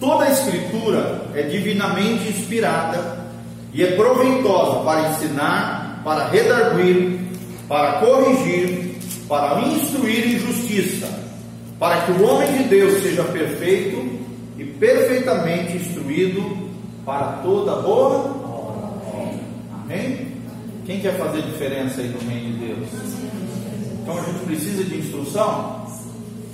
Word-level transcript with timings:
Toda 0.00 0.24
a 0.24 0.30
Escritura 0.30 1.26
é 1.34 1.42
divinamente 1.42 2.28
inspirada 2.28 3.24
e 3.72 3.82
é 3.82 3.92
proveitosa 3.92 4.84
para 4.84 5.10
ensinar, 5.10 6.00
para 6.04 6.28
redarguir, 6.28 7.20
para 7.68 8.00
corrigir, 8.00 8.96
para 9.28 9.60
instruir 9.62 10.34
em 10.34 10.38
justiça, 10.38 11.08
para 11.78 12.02
que 12.02 12.12
o 12.12 12.24
homem 12.24 12.52
de 12.58 12.64
Deus 12.64 13.02
seja 13.02 13.24
perfeito 13.24 14.20
e 14.58 14.64
perfeitamente 14.64 15.76
instruído 15.76 16.70
para 17.04 17.40
toda 17.42 17.76
boa 17.82 18.16
obra. 18.16 18.44
Amém? 19.82 20.34
Quem 20.86 21.00
quer 21.00 21.16
fazer 21.16 21.42
diferença 21.42 22.00
aí 22.00 22.08
no 22.08 22.30
reino 22.30 22.58
de 22.58 22.66
Deus? 22.66 22.88
Então 24.02 24.18
a 24.18 24.22
gente 24.22 24.44
precisa 24.44 24.84
de 24.84 24.98
instrução? 24.98 25.86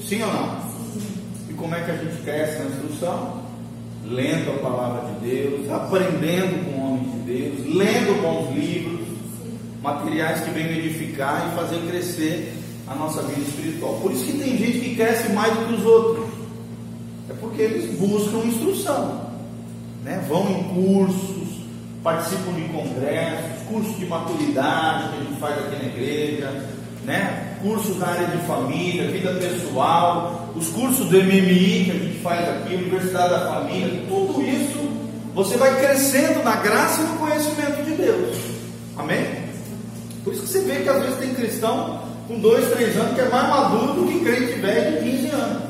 Sim 0.06 0.22
ou 0.22 0.32
não? 0.32 0.59
Como 1.60 1.74
é 1.74 1.80
que 1.82 1.90
a 1.90 1.96
gente 1.96 2.22
cresce 2.22 2.58
na 2.58 2.64
instrução? 2.70 3.42
Lendo 4.06 4.50
a 4.50 4.58
palavra 4.62 5.12
de 5.12 5.28
Deus, 5.28 5.70
aprendendo 5.70 6.64
com 6.64 6.80
homens 6.80 7.12
de 7.12 7.32
Deus, 7.32 7.76
lendo 7.76 8.22
bons 8.22 8.56
livros, 8.56 9.06
materiais 9.82 10.40
que 10.40 10.50
venham 10.52 10.70
edificar 10.70 11.52
e 11.52 11.56
fazer 11.56 11.78
crescer 11.86 12.54
a 12.88 12.94
nossa 12.94 13.22
vida 13.22 13.42
espiritual. 13.42 13.98
Por 14.00 14.10
isso 14.10 14.24
que 14.24 14.38
tem 14.38 14.56
gente 14.56 14.80
que 14.80 14.96
cresce 14.96 15.30
mais 15.32 15.52
do 15.54 15.66
que 15.66 15.74
os 15.74 15.84
outros. 15.84 16.30
É 17.28 17.34
porque 17.34 17.60
eles 17.60 17.98
buscam 17.98 18.38
instrução. 18.38 19.30
Né? 20.02 20.24
Vão 20.26 20.50
em 20.50 20.62
cursos, 20.74 21.60
participam 22.02 22.54
de 22.54 22.62
congressos, 22.72 23.68
cursos 23.68 23.98
de 23.98 24.06
maturidade 24.06 25.10
que 25.10 25.16
a 25.18 25.24
gente 25.24 25.38
faz 25.38 25.58
aqui 25.58 25.76
na 25.76 25.92
igreja, 25.92 26.68
né? 27.04 27.58
cursos 27.62 27.98
na 27.98 28.06
área 28.06 28.28
de 28.28 28.38
família, 28.46 29.10
vida 29.10 29.34
pessoal, 29.34 30.39
os 30.54 30.68
cursos 30.68 31.08
do 31.08 31.16
MMI 31.16 31.84
que 31.84 31.90
a 31.90 31.94
gente 31.94 32.18
faz 32.20 32.48
aqui, 32.48 32.74
Universidade 32.74 33.30
da 33.30 33.52
Família, 33.52 34.02
tudo 34.08 34.42
isso 34.42 34.90
você 35.34 35.56
vai 35.56 35.78
crescendo 35.80 36.42
na 36.42 36.56
graça 36.56 37.02
e 37.02 37.04
no 37.06 37.18
conhecimento 37.18 37.84
de 37.84 37.92
Deus. 37.92 38.36
Amém? 38.96 39.24
Por 40.24 40.32
isso 40.32 40.42
que 40.42 40.48
você 40.48 40.60
vê 40.60 40.80
que 40.82 40.88
às 40.88 41.02
vezes 41.02 41.18
tem 41.18 41.34
cristão 41.34 42.02
com 42.26 42.38
dois, 42.38 42.68
três 42.70 42.96
anos 42.96 43.14
que 43.14 43.20
é 43.20 43.28
mais 43.28 43.48
maduro 43.48 43.94
do 43.94 44.06
que 44.06 44.20
crente 44.20 44.60
velho 44.60 45.02
de 45.02 45.10
15 45.10 45.28
anos. 45.30 45.62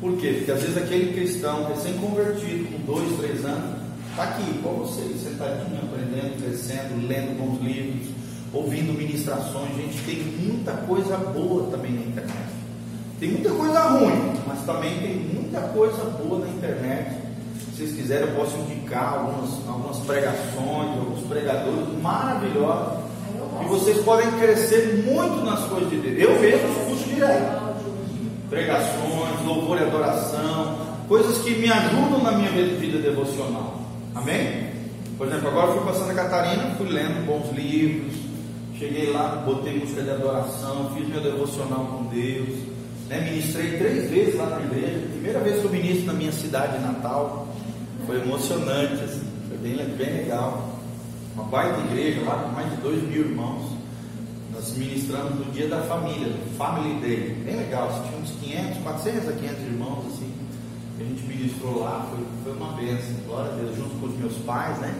Por 0.00 0.16
quê? 0.18 0.34
Porque 0.38 0.52
às 0.52 0.60
vezes 0.60 0.76
aquele 0.76 1.12
cristão 1.12 1.68
recém-convertido 1.68 2.64
com 2.72 2.92
dois, 2.92 3.18
três 3.18 3.44
anos 3.44 3.80
está 4.10 4.24
aqui, 4.24 4.42
igual 4.50 4.78
você, 4.78 5.02
sentadinho, 5.16 5.78
aprendendo, 5.82 6.42
crescendo, 6.42 7.06
lendo 7.06 7.38
bons 7.38 7.62
livros, 7.62 8.08
ouvindo 8.52 8.92
ministrações. 8.92 9.74
Gente, 9.76 10.04
tem 10.04 10.16
muita 10.46 10.72
coisa 10.72 11.16
boa 11.16 11.70
também 11.70 11.92
na 11.92 12.02
internet. 12.02 12.61
Tem 13.22 13.30
muita 13.30 13.50
coisa 13.50 13.80
ruim, 13.82 14.34
mas 14.48 14.66
também 14.66 14.98
tem 14.98 15.14
muita 15.14 15.60
coisa 15.68 16.02
boa 16.18 16.40
na 16.40 16.48
internet. 16.48 17.18
Se 17.60 17.76
vocês 17.76 17.92
quiserem, 17.92 18.28
eu 18.28 18.34
posso 18.34 18.56
indicar 18.56 19.14
algumas, 19.14 19.50
algumas 19.68 19.98
pregações, 19.98 20.98
alguns 20.98 21.24
pregadores 21.28 22.02
maravilhosos. 22.02 22.98
E 23.60 23.68
vocês 23.68 23.98
podem 23.98 24.28
crescer 24.40 25.04
muito 25.06 25.44
nas 25.44 25.60
coisas 25.68 25.88
de 25.88 25.98
Deus. 25.98 26.18
Eu 26.18 26.40
mesmo 26.40 26.68
escuto 26.68 27.14
direto. 27.14 27.62
Pregações, 28.50 29.46
louvor 29.46 29.78
e 29.78 29.84
adoração, 29.84 30.78
coisas 31.06 31.38
que 31.44 31.54
me 31.54 31.70
ajudam 31.70 32.24
na 32.24 32.32
minha 32.32 32.50
vida 32.50 32.98
devocional. 32.98 33.82
Amém? 34.16 34.72
Por 35.16 35.28
exemplo, 35.28 35.46
agora 35.46 35.68
eu 35.68 35.74
fui 35.74 35.82
para 35.84 35.94
Santa 35.94 36.14
Catarina, 36.14 36.74
fui 36.76 36.88
lendo 36.88 37.24
bons 37.24 37.56
livros, 37.56 38.14
cheguei 38.76 39.12
lá, 39.12 39.44
botei 39.46 39.78
música 39.78 40.02
de 40.02 40.10
adoração, 40.10 40.90
fiz 40.96 41.06
meu 41.06 41.20
devocional 41.20 41.84
com 41.86 42.04
Deus, 42.06 42.72
né? 43.20 43.30
ministrei 43.30 43.78
três 43.78 44.10
vezes 44.10 44.36
lá 44.36 44.46
na 44.46 44.60
igreja, 44.60 45.06
primeira 45.12 45.40
vez 45.40 45.60
que 45.60 45.64
eu 45.64 45.70
ministro 45.70 46.06
na 46.06 46.12
minha 46.14 46.32
cidade 46.32 46.78
natal, 46.80 47.48
foi 48.06 48.20
emocionante, 48.20 49.04
assim, 49.04 49.22
foi 49.48 49.58
bem, 49.58 49.76
bem 49.96 50.16
legal. 50.18 50.70
Uma 51.34 51.44
baita 51.44 51.80
igreja 51.80 52.20
lá 52.22 52.42
com 52.42 52.48
mais 52.50 52.70
de 52.70 52.76
dois 52.76 53.02
mil 53.02 53.22
irmãos. 53.22 53.72
Nós 54.52 54.76
ministramos 54.76 55.34
no 55.38 55.52
dia 55.52 55.66
da 55.66 55.80
família, 55.82 56.32
Family 56.58 57.00
Day, 57.00 57.36
bem 57.44 57.56
legal, 57.56 57.88
assim, 57.88 58.02
tinha 58.08 58.20
uns 58.20 58.30
500, 58.66 58.82
400 58.82 59.28
a 59.28 59.32
500 59.32 59.60
irmãos 59.62 60.06
assim 60.12 60.42
a 61.02 61.04
gente 61.04 61.22
ministrou 61.24 61.80
lá, 61.80 62.06
foi, 62.10 62.24
foi 62.44 62.52
uma 62.52 62.72
bênção, 62.74 63.14
glória 63.26 63.50
a 63.50 63.56
Deus, 63.56 63.76
junto 63.76 63.94
com 63.96 64.06
os 64.06 64.16
meus 64.16 64.34
pais, 64.44 64.78
né? 64.78 64.94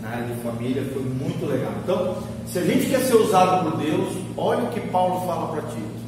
Na 0.00 0.08
área 0.10 0.26
de 0.26 0.40
família, 0.42 0.84
foi 0.92 1.02
muito 1.02 1.46
legal. 1.46 1.72
Então, 1.82 2.22
se 2.46 2.58
a 2.58 2.64
gente 2.64 2.88
quer 2.88 3.00
ser 3.00 3.14
usado 3.16 3.70
por 3.70 3.78
Deus, 3.78 4.16
olha 4.36 4.64
o 4.64 4.72
que 4.72 4.80
Paulo 4.80 5.26
fala 5.26 5.48
para 5.48 5.62
Tito: 5.62 6.01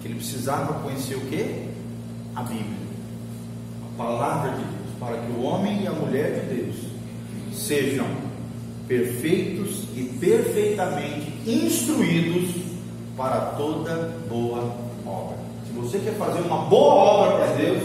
que 0.00 0.08
ele 0.08 0.14
precisava 0.14 0.74
conhecer 0.80 1.14
o 1.16 1.20
que? 1.20 1.68
A 2.34 2.42
Bíblia, 2.42 2.78
a 3.82 3.96
palavra 3.96 4.52
de 4.52 4.56
Deus, 4.58 4.90
para 4.98 5.16
que 5.18 5.32
o 5.32 5.42
homem 5.42 5.82
e 5.82 5.86
a 5.86 5.92
mulher 5.92 6.40
de 6.40 6.54
Deus 6.54 6.76
sejam 7.52 8.06
perfeitos 8.88 9.84
e 9.94 10.04
perfeitamente 10.18 11.32
instruídos 11.46 12.54
para 13.16 13.40
toda 13.56 14.16
boa 14.28 14.74
obra. 15.06 15.36
Se 15.66 15.72
você 15.72 15.98
quer 15.98 16.14
fazer 16.14 16.40
uma 16.40 16.64
boa 16.64 16.94
obra 16.94 17.36
para 17.36 17.54
Deus, 17.54 17.82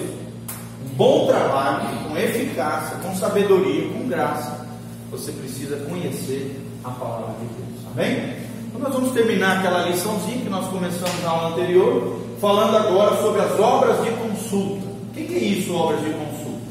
bom 0.96 1.28
trabalho, 1.28 2.08
com 2.08 2.18
eficácia, 2.18 2.98
com 2.98 3.16
sabedoria, 3.16 3.90
com 3.90 4.08
graça, 4.08 4.66
você 5.12 5.32
precisa 5.32 5.78
conhecer 5.86 6.60
a 6.84 6.90
palavra 6.90 7.36
de 7.40 7.48
Deus. 7.48 7.86
Amém? 7.92 8.35
Então 8.76 8.90
nós 8.90 8.94
vamos 8.94 9.14
terminar 9.14 9.60
aquela 9.60 9.88
liçãozinha 9.88 10.40
que 10.40 10.50
nós 10.50 10.68
começamos 10.68 11.24
na 11.24 11.30
aula 11.30 11.50
anterior, 11.52 12.20
falando 12.42 12.76
agora 12.76 13.16
sobre 13.22 13.42
as 13.42 13.58
obras 13.58 14.04
de 14.04 14.12
consulta. 14.12 14.86
O 14.86 15.14
que 15.14 15.34
é 15.34 15.38
isso, 15.38 15.74
obras 15.74 16.02
de 16.02 16.10
consulta? 16.10 16.62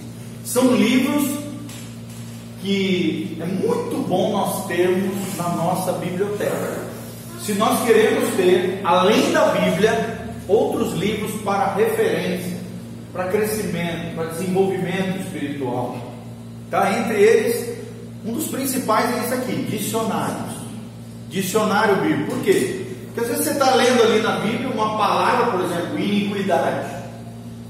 São 0.44 0.75
livros 0.75 1.25
que 2.60 3.38
é 3.41 3.47
muito 3.47 4.06
bom 4.06 4.32
nós 4.32 4.66
termos 4.66 5.14
na 5.38 5.48
nossa 5.50 5.93
biblioteca. 5.93 6.84
Se 7.41 7.54
nós 7.54 7.82
queremos 7.84 8.34
ter, 8.34 8.82
além 8.84 9.32
da 9.32 9.47
Bíblia, 9.47 10.34
outros 10.47 10.93
livros 10.93 11.32
para 11.41 11.75
referência, 11.75 12.59
para 13.14 13.28
crescimento, 13.28 14.14
para 14.14 14.26
desenvolvimento 14.26 15.20
espiritual. 15.22 15.97
Tá? 16.70 16.98
Entre 16.98 17.19
eles, 17.19 17.78
um 18.26 18.32
dos 18.32 18.48
principais 18.48 19.10
é 19.14 19.25
esse 19.25 19.34
aqui: 19.34 19.54
dicionários. 19.70 20.53
Dicionário 21.34 21.97
bíblico. 21.97 22.31
Por 22.31 22.45
quê? 22.45 22.87
Porque 23.06 23.21
às 23.21 23.27
vezes 23.27 23.45
você 23.45 23.50
está 23.50 23.75
lendo 23.75 24.03
ali 24.05 24.22
na 24.22 24.37
Bíblia 24.39 24.71
uma 24.71 24.97
palavra, 24.97 25.50
por 25.50 25.65
exemplo, 25.65 25.99
iniquidade, 25.99 26.95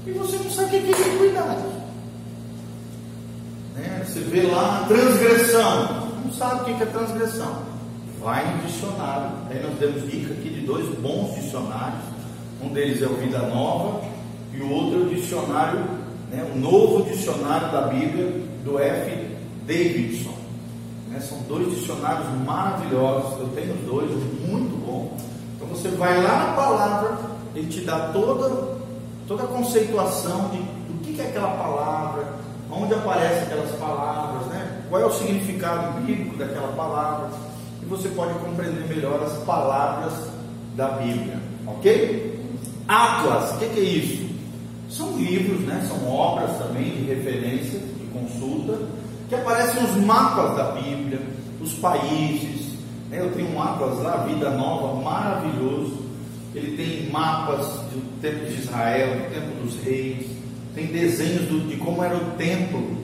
e 0.05 0.11
você 0.11 0.37
não 0.37 0.51
sabe 0.51 0.67
o 0.67 0.69
que 0.69 1.01
é 1.01 1.07
iniquidade. 1.07 1.63
Né? 3.75 4.05
Você 4.05 4.19
vê 4.19 4.43
lá 4.43 4.85
transgressão, 4.87 6.11
não 6.23 6.31
sabe 6.31 6.61
o 6.61 6.75
que 6.75 6.83
é 6.83 6.85
transgressão. 6.85 7.63
Vai 8.21 8.55
no 8.55 8.67
dicionário. 8.67 9.31
Aí 9.49 9.63
nós 9.63 9.79
demos 9.79 10.11
dica 10.11 10.31
aqui 10.31 10.49
de 10.49 10.61
dois 10.61 10.85
bons 10.99 11.33
dicionários. 11.33 12.03
Um 12.61 12.69
deles 12.69 13.01
é 13.01 13.07
o 13.07 13.15
Vida 13.15 13.39
Nova 13.39 14.01
e 14.53 14.61
o 14.61 14.71
outro 14.71 15.01
é 15.01 15.05
o 15.05 15.09
dicionário, 15.09 15.79
né, 16.31 16.47
o 16.53 16.57
novo 16.57 17.03
dicionário 17.09 17.71
da 17.71 17.81
Bíblia 17.81 18.31
do 18.63 18.79
F. 18.79 19.27
Davidson. 19.65 20.34
Né, 21.15 21.21
são 21.21 21.37
dois 21.47 21.69
dicionários 21.69 22.27
maravilhosos, 22.45 23.39
eu 23.39 23.47
tenho 23.55 23.73
dois, 23.85 24.11
muito 24.45 24.85
bom. 24.85 25.15
Então 25.55 25.67
você 25.69 25.87
vai 25.89 26.21
lá 26.21 26.47
na 26.47 26.53
palavra, 26.53 27.17
ele 27.55 27.67
te 27.67 27.81
dá 27.81 28.09
toda, 28.09 28.75
toda 29.25 29.43
a 29.43 29.47
conceituação 29.47 30.49
de 30.49 30.57
do 30.57 31.01
que 31.01 31.21
é 31.21 31.27
aquela 31.27 31.51
palavra, 31.51 32.33
onde 32.69 32.93
aparecem 32.93 33.43
aquelas 33.43 33.71
palavras, 33.75 34.47
né? 34.47 34.81
qual 34.89 35.01
é 35.01 35.05
o 35.05 35.11
significado 35.11 36.01
bíblico 36.01 36.35
daquela 36.35 36.73
palavra, 36.73 37.29
e 37.81 37.85
você 37.85 38.09
pode 38.09 38.33
compreender 38.39 38.85
melhor 38.89 39.23
as 39.23 39.37
palavras 39.45 40.13
da 40.75 40.89
Bíblia, 40.89 41.39
ok? 41.65 42.59
Atlas, 42.89 43.53
o 43.53 43.59
que, 43.59 43.69
que 43.69 43.79
é 43.79 43.83
isso? 43.83 44.35
São 44.89 45.17
livros, 45.17 45.61
né? 45.61 45.85
são 45.87 46.09
obras 46.09 46.57
também 46.57 46.91
de 46.91 47.05
referência, 47.05 47.79
de 47.79 48.05
consulta, 48.11 48.79
que 49.35 49.41
aparecem 49.41 49.83
os 49.83 49.95
mapas 49.97 50.55
da 50.55 50.71
Bíblia, 50.71 51.19
os 51.61 51.73
países. 51.73 52.73
Né? 53.09 53.19
Eu 53.19 53.31
tenho 53.31 53.61
atlas 53.61 54.01
lá, 54.01 54.25
Vida 54.27 54.49
Nova, 54.51 55.01
maravilhoso. 55.01 56.05
Ele 56.53 56.77
tem 56.77 57.11
mapas 57.11 57.65
do 57.91 58.21
tempo 58.21 58.45
de 58.45 58.61
Israel, 58.61 59.15
do 59.15 59.33
tempo 59.33 59.61
dos 59.61 59.83
reis, 59.83 60.27
tem 60.73 60.87
desenhos 60.87 61.47
do, 61.47 61.67
de 61.67 61.75
como 61.77 62.01
era 62.03 62.15
o 62.15 62.31
templo 62.37 62.97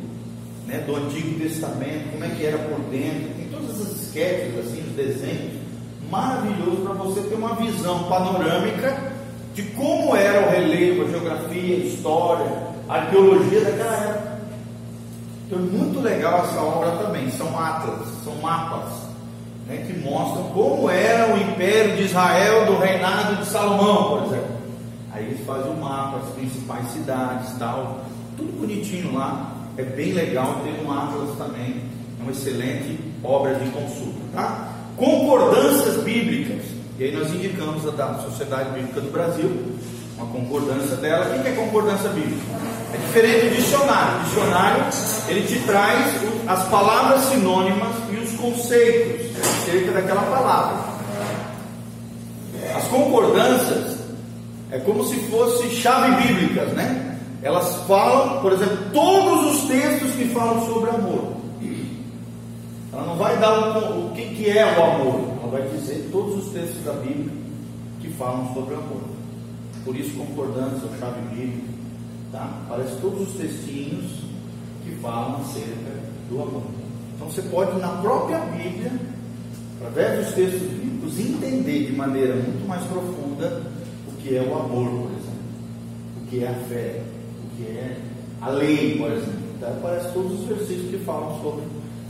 né? 0.65 0.79
do 0.85 0.95
Antigo 0.95 1.37
Testamento, 1.37 2.11
como 2.11 2.23
é 2.23 2.29
que 2.29 2.45
era 2.45 2.57
por 2.59 2.79
dentro, 2.89 3.33
tem 3.35 3.49
todas 3.51 3.81
as 3.81 4.01
esquetes, 4.01 4.57
assim, 4.57 4.83
os 4.87 4.95
desenhos. 4.95 5.59
Maravilhoso 6.09 6.77
para 6.77 6.93
você 6.93 7.21
ter 7.21 7.35
uma 7.35 7.55
visão 7.55 8.03
panorâmica 8.03 9.11
de 9.53 9.63
como 9.63 10.15
era 10.15 10.47
o 10.47 10.51
relevo, 10.51 11.03
a 11.03 11.09
geografia, 11.09 11.75
a 11.75 11.79
história, 11.79 12.45
a 12.87 12.95
arqueologia 12.95 13.61
daquela 13.61 13.95
época. 13.95 14.30
Então 15.51 15.59
é 15.59 15.69
muito 15.69 15.99
legal 15.99 16.45
essa 16.45 16.61
obra 16.61 16.91
também. 17.03 17.29
São 17.31 17.59
atlas, 17.59 18.07
são 18.23 18.33
mapas 18.37 18.93
né, 19.67 19.83
que 19.85 19.99
mostram 19.99 20.45
como 20.53 20.89
era 20.89 21.33
o 21.33 21.37
império 21.37 21.97
de 21.97 22.03
Israel 22.03 22.67
do 22.67 22.77
reinado 22.77 23.35
de 23.35 23.45
Salomão, 23.45 24.11
por 24.11 24.27
exemplo. 24.27 24.55
Aí 25.11 25.25
eles 25.25 25.45
fazem 25.45 25.69
o 25.69 25.73
um 25.73 25.81
mapa, 25.81 26.19
as 26.19 26.33
principais 26.35 26.87
cidades 26.87 27.51
tal. 27.59 28.05
tudo 28.37 28.61
bonitinho 28.61 29.13
lá. 29.13 29.51
É 29.75 29.83
bem 29.83 30.13
legal, 30.13 30.61
tem 30.63 30.85
um 30.85 30.91
Atlas 30.91 31.37
também, 31.37 31.81
é 32.19 32.23
uma 32.23 32.31
excelente 32.31 32.97
obra 33.21 33.55
de 33.55 33.69
consulta, 33.71 34.19
tá? 34.33 34.69
Concordâncias 34.95 36.01
bíblicas. 36.03 36.63
E 36.97 37.05
aí 37.05 37.11
nós 37.13 37.33
indicamos 37.33 37.85
a 37.87 37.91
da 37.91 38.19
Sociedade 38.19 38.69
Bíblica 38.71 39.01
do 39.01 39.11
Brasil, 39.11 39.49
uma 40.21 40.31
concordância 40.31 40.95
dela. 40.97 41.35
O 41.35 41.41
que 41.41 41.49
é 41.49 41.51
concordância 41.53 42.09
bíblica? 42.09 42.41
É 42.93 42.97
diferente 42.97 43.49
do 43.49 43.55
dicionário. 43.55 44.19
O 44.19 44.23
dicionário 44.23 44.85
ele 45.27 45.47
te 45.47 45.59
traz 45.65 46.13
as 46.47 46.67
palavras 46.67 47.21
sinônimas 47.25 47.95
e 48.11 48.15
os 48.17 48.31
conceitos 48.33 49.37
acerca 49.39 49.91
daquela 49.91 50.21
palavra. 50.23 50.91
As 52.75 52.83
concordâncias 52.85 53.97
é 54.71 54.79
como 54.79 55.05
se 55.05 55.15
fossem 55.29 55.69
chave 55.71 56.27
bíblicas, 56.27 56.69
né? 56.73 57.17
Elas 57.43 57.75
falam, 57.87 58.41
por 58.41 58.53
exemplo, 58.53 58.77
todos 58.93 59.55
os 59.55 59.67
textos 59.67 60.11
que 60.11 60.25
falam 60.29 60.65
sobre 60.65 60.91
amor. 60.91 61.41
Ela 62.93 63.05
não 63.05 63.15
vai 63.15 63.37
dar 63.37 63.77
o, 63.77 64.07
o 64.07 64.11
que, 64.11 64.35
que 64.35 64.49
é 64.49 64.65
o 64.65 64.83
amor, 64.83 65.21
ela 65.41 65.51
vai 65.51 65.61
dizer 65.69 66.09
todos 66.11 66.45
os 66.45 66.51
textos 66.51 66.83
da 66.83 66.91
Bíblia 66.91 67.31
que 68.01 68.09
falam 68.09 68.53
sobre 68.53 68.75
amor. 68.75 69.20
Por 69.83 69.95
isso, 69.95 70.17
concordância, 70.17 70.87
chave 70.99 71.21
bíblica, 71.35 71.67
tá? 72.31 72.61
Parece 72.69 72.95
todos 73.01 73.29
os 73.29 73.33
textinhos 73.35 74.11
que 74.83 74.95
falam 75.01 75.41
acerca 75.41 75.91
do 76.29 76.41
amor. 76.41 76.63
Então 77.15 77.29
você 77.29 77.41
pode, 77.43 77.79
na 77.79 77.89
própria 77.97 78.39
Bíblia, 78.39 78.91
através 79.79 80.25
dos 80.25 80.35
textos 80.35 80.61
bíblicos, 80.61 81.19
entender 81.19 81.87
de 81.87 81.93
maneira 81.93 82.35
muito 82.35 82.67
mais 82.67 82.83
profunda 82.85 83.63
o 84.07 84.21
que 84.21 84.35
é 84.35 84.41
o 84.41 84.55
amor, 84.55 84.87
por 84.87 85.11
exemplo, 85.11 85.41
o 86.21 86.27
que 86.27 86.43
é 86.43 86.47
a 86.47 86.53
fé, 86.53 87.03
o 87.43 87.57
que 87.57 87.63
é 87.63 87.97
a 88.41 88.49
lei, 88.49 88.97
por 88.97 89.11
exemplo. 89.11 89.41
Então, 89.57 89.69
aparece 89.69 90.13
todos 90.13 90.39
os 90.39 90.45
versículos 90.45 90.91
que 90.91 90.97
falam 91.05 91.41
sobre 91.41 91.63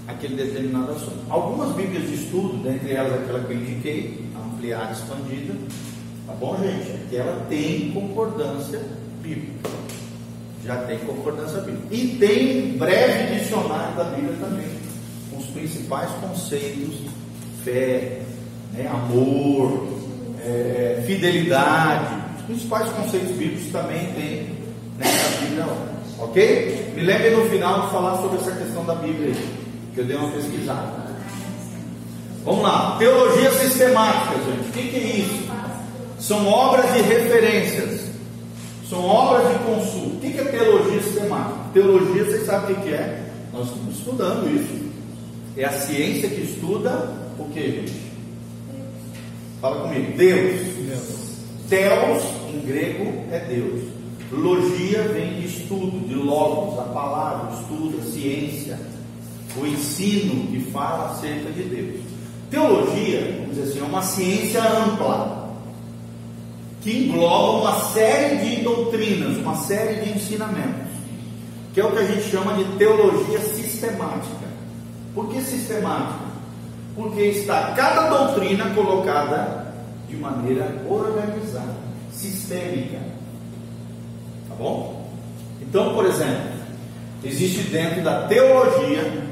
aquele 0.08 0.36
determinado 0.36 0.92
assunto. 0.92 1.20
Algumas 1.30 1.76
Bíblias 1.76 2.08
de 2.08 2.16
estudo, 2.16 2.62
dentre 2.64 2.92
elas 2.92 3.14
aquela 3.14 3.40
que 3.44 3.54
eu 3.54 3.58
indiquei, 3.58 4.26
ampliada, 4.36 4.94
expandida, 4.94 5.54
tá 6.32 6.38
bom, 6.40 6.58
gente? 6.58 7.10
Que 7.10 7.18
ela 7.18 7.46
tem 7.50 7.92
concordância 7.92 8.82
bíblica. 9.22 9.70
Já 10.66 10.78
tem 10.84 11.00
concordância 11.00 11.62
bíblica. 11.62 11.88
E 11.92 12.18
tem 12.20 12.78
breve 12.78 13.40
dicionário 13.40 13.96
da 13.96 14.04
Bíblia 14.06 14.36
também, 14.40 14.68
com 15.30 15.38
os 15.38 15.46
principais 15.48 16.10
conceitos, 16.22 16.96
fé, 17.64 18.22
né, 18.74 18.88
amor, 18.88 19.88
é, 20.44 21.04
fidelidade, 21.06 22.16
os 22.40 22.46
principais 22.46 22.90
conceitos 22.90 23.32
bíblicos 23.32 23.72
também 23.72 24.14
tem 24.14 24.50
nessa 24.98 25.42
Bíblia. 25.42 25.66
Ok? 26.20 26.94
Me 26.96 27.04
lembre 27.04 27.32
no 27.32 27.50
final 27.50 27.82
de 27.82 27.92
falar 27.92 28.18
sobre 28.22 28.38
essa 28.38 28.52
questão 28.52 28.86
da 28.86 28.96
Bíblia 28.96 29.30
aí 29.30 29.62
que 29.94 30.00
eu 30.00 30.06
dei 30.06 30.16
uma 30.16 30.32
pesquisada. 30.32 31.12
Vamos 32.44 32.64
lá, 32.64 32.96
teologia 32.98 33.52
sistemática, 33.52 34.36
gente. 34.46 34.70
O 34.70 34.72
que, 34.72 34.88
que 34.88 34.96
é 34.96 35.16
isso? 35.18 35.51
São 36.22 36.48
obras 36.48 36.94
de 36.94 37.02
referências, 37.02 38.02
são 38.90 39.04
obras 39.04 39.52
de 39.52 39.64
consulta. 39.66 40.16
O 40.16 40.20
que, 40.20 40.40
é 40.40 40.44
teologia 40.46 41.02
sistemática? 41.02 41.58
Teologia, 41.74 42.24
vocês 42.24 42.46
sabem 42.46 42.76
o 42.76 42.82
que 42.82 42.90
é? 42.90 43.26
Nós 43.52 43.68
estamos 43.68 43.98
estudando 43.98 44.56
isso. 44.56 44.92
É 45.58 45.66
a 45.66 45.72
ciência 45.74 46.30
que 46.30 46.42
estuda 46.42 47.12
o 47.38 47.46
que, 47.46 47.62
gente? 47.62 48.02
Fala 49.60 49.82
comigo. 49.82 50.18
Deus. 50.18 50.62
Deus. 51.68 52.24
Em 52.54 52.60
grego, 52.66 53.26
é 53.32 53.40
Deus. 53.40 53.82
Logia 54.32 55.04
vem 55.10 55.42
de 55.42 55.48
estudo, 55.48 56.08
de 56.08 56.16
logos, 56.16 56.80
a 56.80 56.84
palavra, 56.84 57.60
estudo, 57.60 58.00
a 58.00 58.12
ciência 58.12 58.80
o 59.58 59.66
ensino 59.66 60.48
que 60.48 60.72
fala 60.72 61.12
acerca 61.12 61.52
de 61.52 61.64
Deus. 61.64 62.02
Teologia, 62.50 63.38
vamos 63.38 63.56
dizer 63.56 63.70
assim, 63.70 63.80
é 63.80 63.84
uma 63.84 64.02
ciência 64.02 64.62
ampla, 64.64 65.41
que 66.82 67.06
engloba 67.06 67.62
uma 67.62 67.80
série 67.92 68.38
de 68.38 68.64
doutrinas, 68.64 69.38
uma 69.38 69.56
série 69.56 70.02
de 70.02 70.18
ensinamentos, 70.18 70.92
que 71.74 71.80
é 71.80 71.86
o 71.86 71.92
que 71.92 72.00
a 72.00 72.06
gente 72.06 72.24
chama 72.30 72.54
de 72.54 72.66
teologia 72.78 73.40
sistemática. 73.40 74.48
Por 75.14 75.30
que 75.30 75.42
sistemática? 75.42 76.32
Porque 76.96 77.22
está 77.22 77.74
cada 77.76 78.10
doutrina 78.10 78.74
colocada 78.74 79.74
de 80.10 80.18
maneira 80.18 80.84
organizada, 80.90 81.76
sistêmica. 82.12 83.00
Tá 84.50 84.56
bom? 84.56 85.10
Então, 85.62 85.94
por 85.94 86.06
exemplo, 86.06 86.52
existe 87.24 87.62
dentro 87.70 88.04
da 88.04 88.28
teologia 88.28 89.32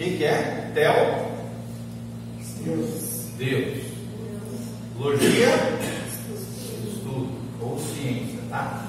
Quem 0.00 0.16
que 0.16 0.24
é? 0.24 0.70
Tel? 0.72 1.39
Deus. 2.60 3.80
Logia? 4.98 5.78
Estudo 6.86 7.28
ou 7.60 7.78
ciência, 7.78 8.38
tá? 8.50 8.86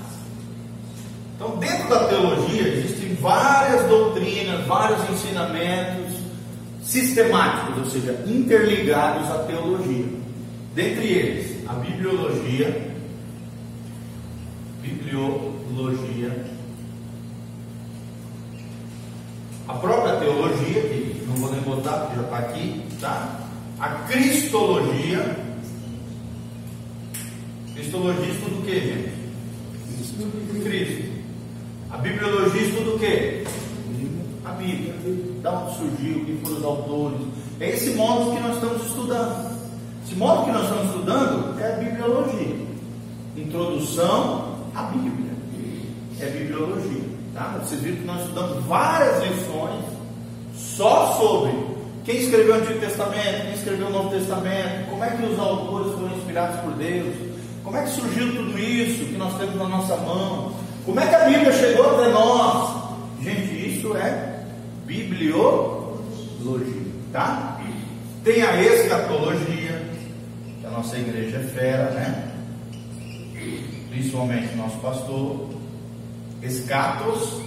Então, 1.36 1.58
dentro 1.58 1.90
da 1.90 2.08
teologia 2.08 2.68
existem 2.68 3.16
várias 3.16 3.88
doutrinas, 3.88 4.66
vários 4.68 5.10
ensinamentos 5.10 6.12
sistemáticos, 6.84 7.78
ou 7.78 7.86
seja, 7.86 8.24
interligados 8.28 9.30
à 9.32 9.40
teologia. 9.44 10.06
Dentre 10.76 11.08
eles, 11.08 11.68
a 11.68 11.74
bibliologia, 11.74 12.92
bibliologia 14.82 16.52
a 19.72 19.74
própria 19.76 20.18
teologia, 20.18 20.82
que 20.82 21.24
não 21.28 21.36
vou 21.36 21.52
nem 21.52 21.62
botar 21.62 21.94
porque 22.00 22.16
já 22.18 22.24
está 22.24 22.38
aqui, 22.38 22.84
tá? 23.00 23.41
Cristologia. 24.12 25.38
Cristologia 27.74 28.34
estuda 28.34 28.56
o 28.58 28.62
que, 28.64 28.80
gente? 28.82 29.12
Cristo. 30.64 31.12
A 31.90 31.98
bibliologia 31.98 32.62
estuda 32.62 32.90
o 32.92 33.00
que? 33.00 33.44
A 34.44 34.52
Bíblia. 34.52 34.94
Da 35.42 35.52
onde 35.54 35.78
surgiu, 35.78 36.26
quem 36.26 36.38
foram 36.40 36.58
os 36.58 36.66
autores. 36.66 37.22
É 37.62 37.70
esse 37.70 37.92
modo 37.92 38.36
que 38.36 38.42
nós 38.42 38.56
estamos 38.56 38.86
estudando. 38.86 39.62
Esse 40.06 40.16
modo 40.16 40.44
que 40.46 40.52
nós 40.52 40.64
estamos 40.64 40.86
estudando 40.88 41.60
é 41.62 41.74
a 41.74 41.76
bibliologia. 41.78 42.56
Introdução 43.38 44.58
à 44.76 44.84
Bíblia. 44.84 45.32
É 46.20 46.28
a 46.28 46.32
bibliologia. 46.32 47.10
Tá? 47.34 47.62
Vocês 47.64 47.80
viram 47.80 47.96
que 47.96 48.06
nós 48.06 48.22
estudamos 48.24 48.66
várias 48.66 49.24
lições 49.24 49.86
só 50.54 51.14
sobre 51.18 51.61
quem 52.04 52.18
escreveu 52.18 52.56
o 52.56 52.58
Antigo 52.58 52.80
Testamento, 52.80 53.42
quem 53.44 53.54
escreveu 53.54 53.88
o 53.88 53.92
Novo 53.92 54.10
Testamento, 54.10 54.90
como 54.90 55.04
é 55.04 55.10
que 55.12 55.24
os 55.24 55.40
autores 55.40 55.94
foram 55.94 56.18
inspirados 56.18 56.60
por 56.62 56.74
Deus, 56.74 57.16
como 57.64 57.78
é 57.78 57.84
que 57.84 57.90
surgiu 57.90 58.36
tudo 58.36 58.58
isso 58.58 59.06
que 59.06 59.18
nós 59.18 59.38
temos 59.38 59.56
na 59.56 59.68
nossa 59.68 59.96
mão, 59.98 60.56
como 60.86 61.00
é 61.00 61.08
que 61.08 61.16
a 61.16 61.26
Bíblia 61.26 61.52
chegou 61.54 61.92
até 61.92 62.10
nós. 62.10 62.82
Gente, 63.22 63.78
isso 63.78 63.96
é 63.96 64.44
bibliologia, 64.86 65.92
tá? 67.14 67.62
Tem 68.24 68.42
a 68.42 68.62
escatologia, 68.62 69.82
que 70.60 70.66
a 70.66 70.72
nossa 70.72 70.98
igreja 70.98 71.38
é 71.38 71.44
fera, 71.44 71.92
né? 71.92 72.32
Principalmente 73.90 74.56
nosso 74.56 74.78
pastor, 74.78 75.50
Escatos, 76.42 77.40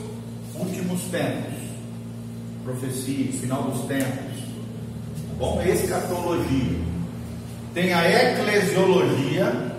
últimos 0.55 1.03
tempos, 1.11 1.55
profecia, 2.63 3.33
final 3.33 3.65
dos 3.65 3.81
tempos. 3.87 4.44
Bom? 5.39 5.63
Escatologia. 5.63 6.79
Tem 7.75 7.93
a 7.93 8.33
eclesiologia. 8.33 9.75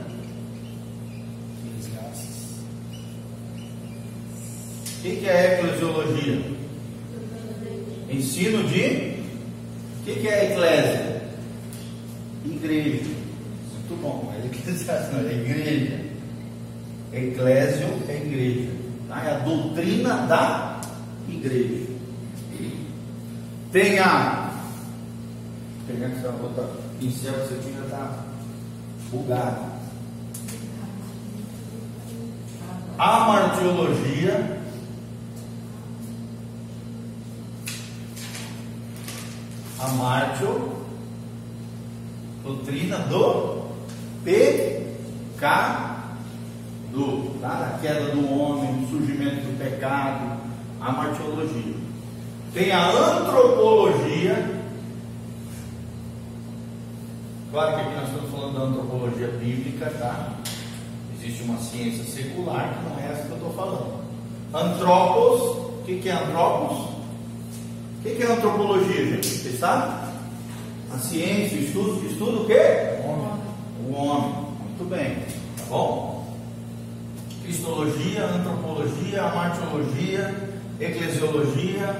O 4.98 5.08
que, 5.08 5.28
é 5.30 5.60
eclesiologia? 5.60 6.42
Ensino 8.10 8.64
de. 8.64 9.20
O 10.00 10.04
que, 10.04 10.28
é 10.28 10.52
eclésia? 10.52 11.22
Igreja. 12.44 13.04
Muito 13.06 14.02
bom, 14.02 14.34
eclesiastes 14.44 15.14
não 15.14 15.20
é 15.20 15.34
igreja. 15.34 16.00
Eclésio 17.14 17.88
é 18.10 18.16
igreja. 18.16 18.72
Tá? 19.08 19.24
É 19.24 19.32
a 19.36 19.40
doutrina 19.40 20.26
da 20.26 20.82
igreja. 21.30 21.86
Tem 23.72 24.00
a. 24.00 24.45
Que 27.00 27.10
você 27.10 27.72
já 27.72 27.86
está 27.86 28.26
bugado. 29.10 29.66
A 32.98 33.20
martiologia. 33.22 34.62
A 39.80 39.88
martio, 39.90 40.72
doutrina 42.44 42.98
do 43.00 43.66
pecado. 44.24 45.96
do, 46.92 47.40
tá? 47.42 47.50
da 47.50 47.78
queda 47.80 48.12
do 48.12 48.32
homem, 48.32 48.74
do 48.74 48.90
surgimento 48.90 49.36
do 49.36 49.58
pecado, 49.58 50.40
a 50.82 50.92
martiologia. 50.92 51.76
Tem 52.54 52.72
a 52.72 52.90
antropologia. 52.90 54.55
Claro 57.56 57.74
que 57.74 57.82
aqui 57.84 57.96
nós 57.96 58.10
estamos 58.10 58.32
falando 58.32 58.54
da 58.54 58.66
antropologia 58.66 59.28
bíblica, 59.30 59.90
tá? 59.92 60.34
Existe 61.18 61.44
uma 61.44 61.58
ciência 61.58 62.04
secular 62.04 62.74
que 62.74 62.90
não 62.90 63.00
é 63.00 63.14
essa 63.14 63.28
que 63.28 63.32
eu 63.32 63.38
estou 63.38 63.54
falando. 63.54 64.04
Antropos, 64.54 65.42
o 65.80 65.84
que, 65.86 66.00
que 66.02 66.10
é 66.10 66.12
antropos? 66.12 66.80
O 66.80 68.04
que, 68.04 68.16
que 68.16 68.24
é 68.24 68.26
antropologia, 68.26 69.06
gente? 69.06 69.26
Vocês 69.26 69.58
sabem? 69.58 69.90
A 70.94 70.98
ciência, 70.98 71.58
o 71.58 71.62
estudo, 71.62 72.42
o 72.42 72.46
quê? 72.46 72.60
O 73.02 73.10
homem. 73.10 73.32
O 73.88 73.94
homem. 73.94 74.34
Muito 74.60 74.90
bem. 74.90 75.16
Tá 75.58 75.64
bom? 75.70 76.36
Cristologia, 77.42 78.26
antropologia, 78.26 79.24
amartiologia, 79.24 80.60
eclesiologia, 80.78 81.96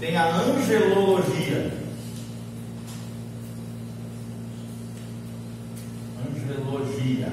tem 0.00 0.16
a 0.16 0.26
angelologia. 0.26 1.81
Angelologia. 7.02 7.32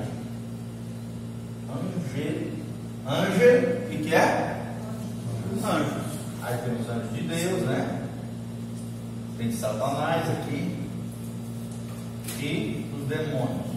Ange, 1.70 2.52
ange, 3.06 3.86
o 3.86 3.90
que, 3.90 3.98
que 4.04 4.16
é? 4.16 4.76
Anjos. 5.64 6.10
Aí 6.42 6.58
tem 6.58 6.74
os 6.74 6.90
anjos 6.90 7.14
de 7.14 7.22
Deus, 7.22 7.62
né? 7.64 8.08
Tem 9.38 9.52
Satanás 9.52 10.28
aqui. 10.30 10.76
E 12.40 12.86
os 12.98 13.08
demônios. 13.08 13.70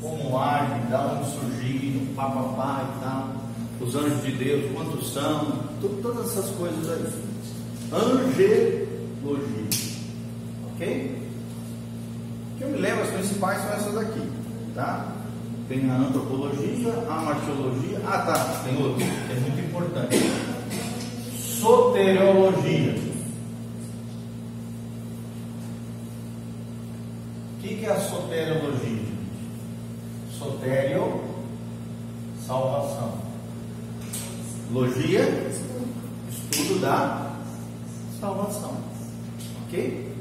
Como 0.00 0.38
agem, 0.38 0.86
da 0.88 1.06
onde 1.06 1.30
surgiram, 1.32 2.14
papapá 2.14 2.88
e 2.88 3.00
tal. 3.00 3.34
Os 3.80 3.94
anjos 3.94 4.22
de 4.22 4.32
Deus, 4.32 4.72
quantos 4.72 5.12
são, 5.12 5.64
todas 6.02 6.30
essas 6.30 6.50
coisas 6.56 6.88
aí. 6.88 7.04
Angelologia. 7.92 9.68
Ok? 10.72 11.18
Que 12.56 12.64
eu 12.64 12.68
me 12.68 12.78
lembro, 12.78 13.02
as 13.02 13.10
principais 13.10 13.60
são 13.60 13.72
essas 13.72 13.96
aqui. 13.98 14.37
Tá? 14.78 15.08
Tem 15.68 15.90
a 15.90 15.96
antropologia, 15.96 16.92
a 17.10 17.14
martiologia. 17.20 18.00
Ah, 18.06 18.18
tá. 18.18 18.62
Tem 18.62 18.80
outro, 18.80 19.02
é 19.02 19.40
muito 19.40 19.58
importante. 19.58 20.16
Soteriologia. 21.36 22.94
O 27.56 27.60
que, 27.60 27.74
que 27.74 27.86
é 27.86 27.90
a 27.90 28.00
soteriologia? 28.00 29.02
Sotério, 30.38 31.22
salvação. 32.46 33.18
Logia, 34.70 35.22
estudo 36.30 36.80
da 36.80 37.32
salvação. 38.20 38.76
Ok? 39.66 40.14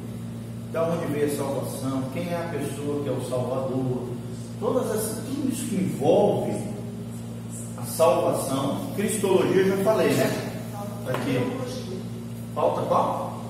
Da 0.73 0.83
onde 0.83 1.13
veio 1.13 1.31
a 1.31 1.37
salvação? 1.37 2.03
Quem 2.11 2.27
é 2.29 2.35
a 2.35 2.49
pessoa 2.49 3.03
que 3.03 3.09
é 3.09 3.11
o 3.11 3.21
Salvador? 3.29 4.16
Todas 4.59 4.89
essas, 4.89 5.23
tudo 5.25 5.51
isso 5.51 5.67
que 5.67 5.75
envolve 5.75 6.51
a 7.77 7.83
salvação. 7.83 8.87
Cristologia 8.95 9.61
eu 9.61 9.77
já 9.77 9.83
falei, 9.83 10.11
né? 10.13 10.25
Tá 11.05 11.11
aqui. 11.11 11.39
Falta 12.55 12.81
qual? 12.83 13.43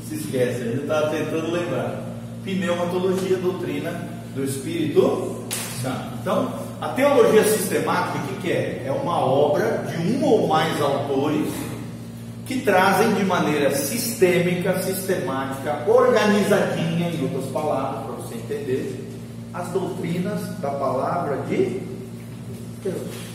se 0.08 0.16
esquece. 0.16 0.62
A 0.62 0.66
gente 0.66 0.82
está 0.82 1.10
tentando 1.10 1.52
lembrar. 1.52 2.02
Pneumatologia, 2.44 3.38
doutrina 3.38 3.92
do 4.34 4.44
Espírito 4.44 5.46
Santo. 5.82 6.18
Então, 6.22 6.54
a 6.80 6.90
teologia 6.90 7.44
sistemática, 7.44 8.20
o 8.20 8.28
que, 8.28 8.42
que 8.42 8.52
é? 8.52 8.84
É 8.86 8.92
uma 8.92 9.20
obra 9.20 9.86
de 9.90 9.98
um 9.98 10.24
ou 10.24 10.48
mais 10.48 10.82
autores 10.82 11.52
que 12.46 12.62
trazem 12.62 13.14
de 13.16 13.26
maneira 13.26 13.76
sistêmica, 13.76 14.82
sistemática, 14.82 15.84
organizadinha, 15.86 17.10
em 17.10 17.24
outras 17.24 17.52
palavras, 17.52 18.06
para 18.06 18.16
você 18.16 18.36
entender, 18.36 19.10
as 19.54 19.68
doutrinas 19.70 20.42
da 20.60 20.72
palavra 20.72 21.38
de 21.50 21.82
Deus. 22.82 23.27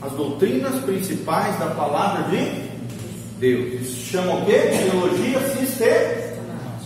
As 0.00 0.12
doutrinas 0.12 0.82
principais 0.84 1.58
da 1.58 1.66
palavra 1.66 2.30
de 2.30 2.68
Deus. 3.38 3.82
Isso 3.82 4.10
chama 4.10 4.34
o 4.34 4.46
quê? 4.46 4.52
Teologia 4.52 5.40
sistemática. 5.56 6.38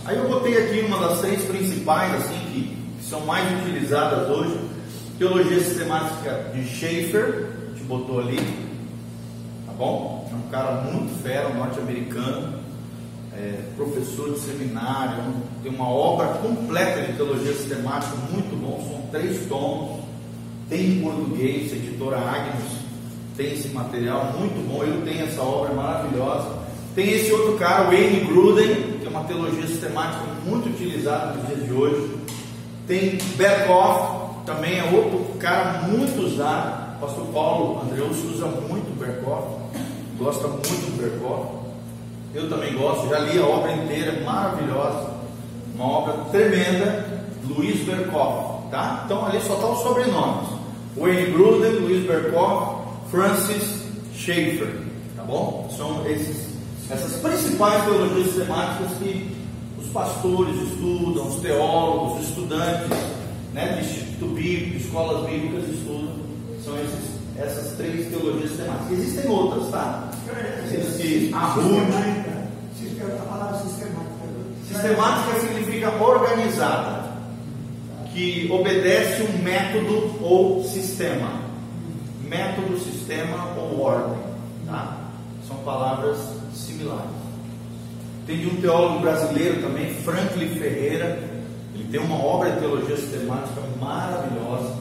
Aí 0.05 0.17
eu 0.17 0.27
botei 0.27 0.57
aqui 0.57 0.81
uma 0.81 1.07
das 1.07 1.21
três 1.21 1.43
principais, 1.43 2.13
assim, 2.15 2.39
que, 2.51 2.77
que 2.99 3.05
são 3.09 3.21
mais 3.21 3.45
utilizadas 3.61 4.29
hoje. 4.29 4.59
Teologia 5.17 5.59
sistemática 5.59 6.51
de 6.53 6.65
Schaeffer, 6.65 7.49
a 7.67 7.69
gente 7.69 7.83
botou 7.83 8.19
ali, 8.19 8.37
tá 9.65 9.73
bom? 9.77 10.29
É 10.31 10.35
um 10.35 10.49
cara 10.49 10.81
muito 10.81 11.21
fera, 11.21 11.49
norte-americano 11.49 12.63
é, 13.35 13.59
professor 13.75 14.31
de 14.33 14.39
seminário, 14.39 15.23
tem 15.63 15.73
uma 15.73 15.87
obra 15.87 16.27
completa 16.35 17.01
de 17.01 17.13
teologia 17.13 17.53
sistemática, 17.53 18.15
muito 18.31 18.55
bom, 18.55 18.87
são 18.87 19.01
três 19.09 19.47
tomos, 19.47 20.02
tem 20.69 20.97
em 20.97 21.01
português, 21.01 21.71
editora 21.71 22.17
Agnes 22.17 22.83
tem 23.35 23.53
esse 23.53 23.69
material, 23.69 24.33
muito 24.37 24.67
bom, 24.67 24.83
eu 24.83 25.01
tenho 25.01 25.25
essa 25.25 25.41
obra 25.41 25.73
maravilhosa. 25.73 26.49
Tem 26.93 27.09
esse 27.09 27.31
outro 27.31 27.57
cara, 27.57 27.85
Wayne 27.85 28.19
Gruden, 28.25 28.99
que 28.99 29.07
é 29.07 29.09
uma 29.09 29.23
teologia 29.23 29.65
sistemática 29.65 30.23
muito 30.45 30.69
utilizada 30.69 31.33
nos 31.33 31.47
dias 31.47 31.65
de 31.65 31.73
hoje. 31.73 32.15
Tem 32.87 33.17
Berkhoff, 33.35 34.45
também 34.45 34.77
é 34.77 34.83
outro 34.83 35.37
cara 35.39 35.87
muito 35.87 36.23
usado. 36.27 36.97
O 36.97 37.07
pastor 37.07 37.25
Paulo 37.33 37.81
Andreus 37.81 38.17
usa 38.23 38.45
muito 38.45 38.97
Berkhoff, 38.99 39.47
gosta 40.19 40.47
muito 40.47 40.91
do 40.91 41.01
Berkhoff. 41.01 41.63
Eu 42.35 42.49
também 42.49 42.73
gosto, 42.73 43.09
já 43.09 43.19
li 43.19 43.39
a 43.39 43.45
obra 43.45 43.71
inteira, 43.73 44.23
maravilhosa, 44.23 45.09
uma 45.75 45.85
obra 45.85 46.13
tremenda, 46.31 47.05
Luiz 47.47 47.79
Berkoff, 47.81 48.69
tá? 48.69 49.03
Então 49.05 49.25
ali 49.25 49.39
só 49.41 49.53
estão 49.53 49.69
tá 49.69 49.75
os 49.75 49.83
sobrenomes: 49.83 50.52
Wayne 50.95 51.31
Gruden, 51.31 51.79
Luiz 51.79 52.05
Berkoff, 52.05 52.83
Francis 53.09 53.83
Schaeffer, 54.15 54.75
tá 55.15 55.23
bom? 55.23 55.69
São 55.75 56.05
esses, 56.07 56.47
essas 56.89 57.13
principais 57.13 57.83
teologias 57.83 58.27
sistemáticas 58.27 58.91
que 58.99 59.35
os 59.79 59.87
pastores 59.89 60.55
estudam, 60.61 61.27
os 61.27 61.41
teólogos, 61.41 62.21
os 62.21 62.29
estudantes, 62.29 62.97
né, 63.53 63.73
de 63.73 63.81
Instituto 63.81 64.33
Bíblico, 64.33 64.77
escolas 64.77 65.29
bíblicas 65.29 65.69
estudam, 65.69 66.15
são 66.63 66.75
esses, 66.77 67.19
essas 67.37 67.77
três 67.77 68.07
teologias 68.09 68.49
sistemáticas. 68.49 68.91
Existem 68.91 69.31
outras, 69.31 69.69
tá? 69.69 70.11
Existe 70.71 71.33
a 71.33 71.39
RUD, 71.39 71.93
a 73.01 73.25
palavra 73.25 73.59
sistemática. 73.59 74.03
Sistemática 74.67 75.39
significa 75.39 75.91
organizada, 76.03 77.02
que 78.13 78.47
obedece 78.51 79.23
um 79.23 79.43
método 79.43 80.23
ou 80.23 80.63
sistema. 80.63 81.41
Método, 82.27 82.79
sistema 82.79 83.55
ou 83.57 83.81
ordem. 83.81 84.17
Tá? 84.67 84.97
São 85.47 85.57
palavras 85.57 86.17
similares. 86.53 87.09
Tem 88.25 88.37
de 88.37 88.47
um 88.47 88.61
teólogo 88.61 88.99
brasileiro 88.99 89.61
também, 89.61 89.93
Franklin 89.95 90.47
Ferreira. 90.55 91.19
Ele 91.73 91.87
tem 91.91 91.99
uma 91.99 92.23
obra 92.23 92.51
de 92.51 92.59
teologia 92.59 92.95
sistemática 92.95 93.61
maravilhosa, 93.81 94.75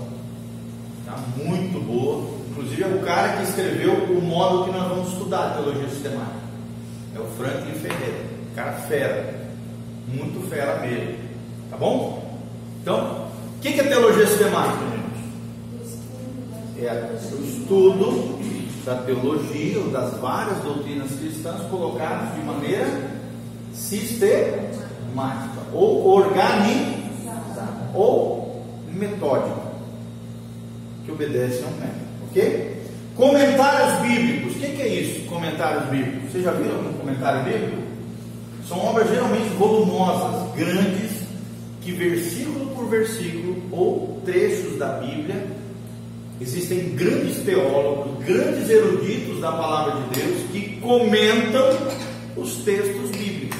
tá? 1.06 1.16
muito 1.36 1.80
boa. 1.80 2.30
Inclusive 2.50 2.82
é 2.82 2.86
o 2.86 3.00
cara 3.00 3.38
que 3.38 3.44
escreveu 3.44 3.94
o 3.94 4.20
modo 4.20 4.64
que 4.64 4.70
nós 4.70 4.88
vamos 4.88 5.12
estudar 5.12 5.54
teologia 5.54 5.88
sistemática. 5.88 6.42
É 7.16 7.18
o 7.18 7.24
Franklin 7.38 7.72
Ferreira. 7.72 8.24
Cara 8.54 8.72
fera. 8.72 9.34
Muito 10.06 10.48
fera 10.48 10.80
mesmo. 10.80 11.16
Tá 11.70 11.78
bom? 11.78 12.31
Então, 12.82 13.28
o 13.56 13.60
que, 13.60 13.80
é 13.80 13.84
teologia 13.84 14.26
sistemática, 14.26 14.84
gente? 14.90 16.84
É 16.84 17.12
o 17.12 17.44
estudo 17.44 18.42
da 18.84 18.96
teologia 18.96 19.78
ou 19.78 19.90
das 19.90 20.18
várias 20.18 20.58
doutrinas 20.64 21.12
cristãs 21.12 21.60
colocadas 21.70 22.34
de 22.34 22.40
maneira 22.40 22.88
sistemática 23.72 25.62
ou 25.72 26.08
organizada 26.08 27.88
ou 27.94 28.66
metódica 28.88 29.62
que 31.04 31.12
obedece 31.12 31.62
a 31.62 31.68
um 31.68 31.72
método, 31.72 32.00
ok? 32.30 32.82
Comentários 33.14 34.00
bíblicos. 34.00 34.56
O 34.56 34.58
que, 34.58 34.66
que 34.66 34.82
é 34.82 34.88
isso? 34.88 35.28
Comentários 35.28 35.84
bíblicos. 35.84 36.32
Vocês 36.32 36.42
já 36.42 36.50
viram 36.50 36.76
algum 36.76 36.92
comentário 36.94 37.44
bíblico? 37.44 37.82
São 38.68 38.78
obras 38.78 39.08
geralmente 39.08 39.50
volumosas, 39.50 40.52
grandes, 40.56 41.11
que 41.82 41.92
versículo 41.92 42.66
por 42.74 42.88
versículo 42.88 43.56
ou 43.70 44.20
trechos 44.24 44.78
da 44.78 44.98
Bíblia 44.98 45.46
existem 46.40 46.90
grandes 46.94 47.38
teólogos, 47.44 48.24
grandes 48.24 48.68
eruditos 48.68 49.40
da 49.40 49.52
palavra 49.52 50.02
de 50.02 50.20
Deus 50.20 50.42
que 50.52 50.76
comentam 50.80 51.76
os 52.36 52.56
textos 52.56 53.10
bíblicos. 53.10 53.58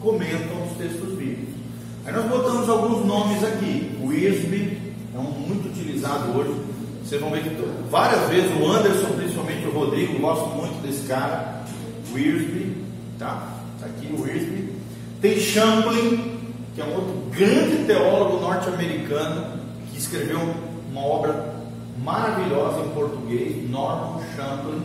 Comentam 0.00 0.66
os 0.70 0.76
textos 0.76 1.08
bíblicos. 1.10 1.54
Aí 2.06 2.12
nós 2.12 2.26
botamos 2.26 2.68
alguns 2.68 3.06
nomes 3.06 3.42
aqui. 3.44 3.96
O 4.02 4.12
é 4.12 5.18
um 5.18 5.22
muito 5.22 5.68
utilizado 5.68 6.36
hoje. 6.38 6.54
Vocês 7.02 7.20
vão 7.20 7.30
ver 7.30 7.42
que 7.42 7.50
várias 7.90 8.28
vezes 8.28 8.50
o 8.60 8.70
Anderson, 8.70 9.14
principalmente 9.16 9.66
o 9.66 9.70
Rodrigo, 9.70 10.18
gosto 10.18 10.48
muito 10.56 10.82
desse 10.82 11.06
cara. 11.06 11.64
O 12.12 12.18
tá? 13.18 13.60
Tá 13.80 13.86
aqui 13.86 14.12
o 14.12 14.26
Irsby. 14.26 14.68
Tem 15.20 15.40
Champlin, 15.40 16.33
que 16.74 16.80
é 16.80 16.84
um 16.84 16.94
outro 16.94 17.14
grande 17.30 17.84
teólogo 17.86 18.40
norte-americano 18.40 19.58
que 19.90 19.98
escreveu 19.98 20.40
uma 20.90 21.00
obra 21.00 21.54
maravilhosa 22.02 22.80
em 22.80 22.90
português, 22.90 23.70
Norman 23.70 24.20
Champlin. 24.36 24.82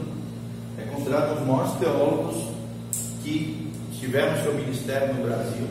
É 0.77 0.84
considerado 0.84 1.31
um 1.31 1.36
dos 1.36 1.48
maiores 1.48 1.72
teólogos 1.74 2.43
que 3.24 3.72
tiveram 4.00 4.41
seu 4.43 4.53
ministério 4.53 5.15
no 5.15 5.24
Brasil. 5.24 5.67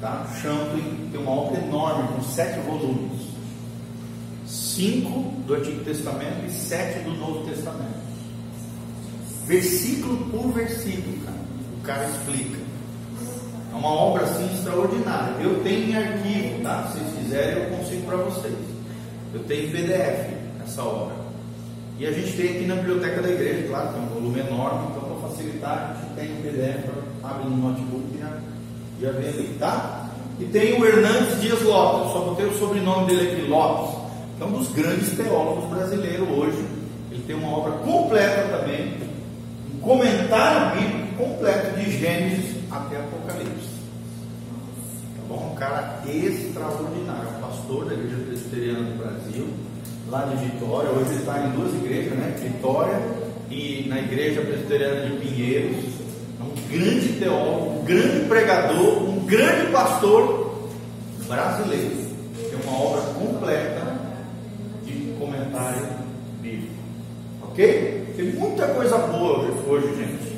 Tá? 0.00 0.26
Champlin 0.40 1.08
tem 1.10 1.20
uma 1.20 1.32
obra 1.32 1.60
enorme, 1.60 2.08
com 2.08 2.22
sete 2.22 2.60
volumes. 2.60 3.26
Cinco 4.46 5.32
do 5.46 5.54
Antigo 5.54 5.84
Testamento 5.84 6.46
e 6.46 6.50
sete 6.50 7.00
do 7.00 7.10
Novo 7.14 7.48
Testamento. 7.48 8.06
Versículo 9.46 10.16
por 10.30 10.52
versículo, 10.52 11.18
cara. 11.24 11.38
O 11.78 11.82
cara 11.82 12.08
explica. 12.08 12.65
É 13.76 13.78
uma 13.78 13.90
obra 13.90 14.24
assim 14.24 14.46
extraordinária. 14.54 15.34
Eu 15.38 15.62
tenho 15.62 15.90
em 15.90 15.94
arquivo, 15.94 16.62
tá? 16.62 16.88
Se 16.90 16.98
vocês 16.98 17.18
quiserem, 17.18 17.62
eu 17.62 17.76
consigo 17.76 18.06
para 18.06 18.16
vocês. 18.16 18.54
Eu 19.34 19.40
tenho 19.40 19.70
PDF 19.70 20.30
essa 20.64 20.82
obra. 20.82 21.14
E 21.98 22.06
a 22.06 22.10
gente 22.10 22.32
tem 22.36 22.56
aqui 22.56 22.64
na 22.64 22.76
biblioteca 22.76 23.20
da 23.20 23.28
igreja, 23.28 23.68
claro, 23.68 23.92
tem 23.92 24.02
um 24.02 24.06
volume 24.06 24.40
enorme, 24.40 24.88
então 24.90 25.02
para 25.02 25.28
facilitar, 25.28 25.90
a 25.90 26.02
gente 26.02 26.14
tem 26.14 26.24
em 26.24 26.42
PDF, 26.42 26.90
abre 27.22 27.48
no 27.48 27.56
notebook 27.56 28.04
e 28.14 28.18
já, 28.18 28.32
já 29.00 29.18
vem 29.18 29.28
ali, 29.28 29.56
tá? 29.58 30.08
E 30.38 30.44
tem 30.46 30.80
o 30.80 30.84
Hernandes 30.84 31.40
Dias 31.40 31.62
Lopes, 31.62 32.12
só 32.12 32.20
botei 32.20 32.46
o 32.46 32.58
sobrenome 32.58 33.06
dele 33.06 33.32
aqui, 33.32 33.48
Lopes, 33.48 33.94
que 34.36 34.42
é 34.42 34.46
um 34.46 34.52
dos 34.52 34.68
grandes 34.72 35.16
teólogos 35.16 35.70
brasileiros 35.70 36.28
hoje. 36.28 36.64
Ele 37.10 37.22
tem 37.26 37.36
uma 37.36 37.56
obra 37.56 37.72
completa 37.72 38.42
também, 38.58 38.94
um 39.74 39.80
comentário 39.80 40.80
bíblico 40.80 41.06
completo 41.16 41.78
de 41.78 41.98
Gênesis 41.98 42.56
até 42.70 42.96
Apocalipse. 42.96 43.55
Bom? 45.36 45.52
Um 45.52 45.54
cara 45.54 46.02
extraordinário, 46.06 47.28
pastor 47.42 47.84
da 47.84 47.94
Igreja 47.94 48.16
Presbiteriana 48.26 48.80
do 48.80 48.98
Brasil, 48.98 49.46
lá 50.08 50.22
de 50.22 50.36
Vitória. 50.46 50.90
Hoje 50.90 51.10
ele 51.10 51.18
está 51.18 51.46
em 51.46 51.50
duas 51.50 51.74
igrejas, 51.74 52.12
né? 52.14 52.34
Vitória 52.42 52.98
e 53.50 53.86
na 53.86 53.98
Igreja 54.00 54.40
Presbiteriana 54.40 55.06
de 55.06 55.16
Pinheiros. 55.16 55.84
É 56.40 56.42
um 56.42 56.78
grande 56.78 57.08
teólogo, 57.18 57.80
um 57.80 57.84
grande 57.84 58.26
pregador, 58.26 59.02
um 59.02 59.24
grande 59.26 59.70
pastor 59.70 60.68
brasileiro. 61.28 61.96
Tem 62.34 62.58
uma 62.66 62.82
obra 62.82 63.02
completa 63.12 63.94
de 64.84 65.14
comentário 65.18 65.86
bíblico. 66.40 66.72
Ok? 67.42 68.14
Tem 68.16 68.32
muita 68.32 68.68
coisa 68.68 68.96
boa 68.98 69.50
hoje 69.68 69.96
gente. 69.96 70.36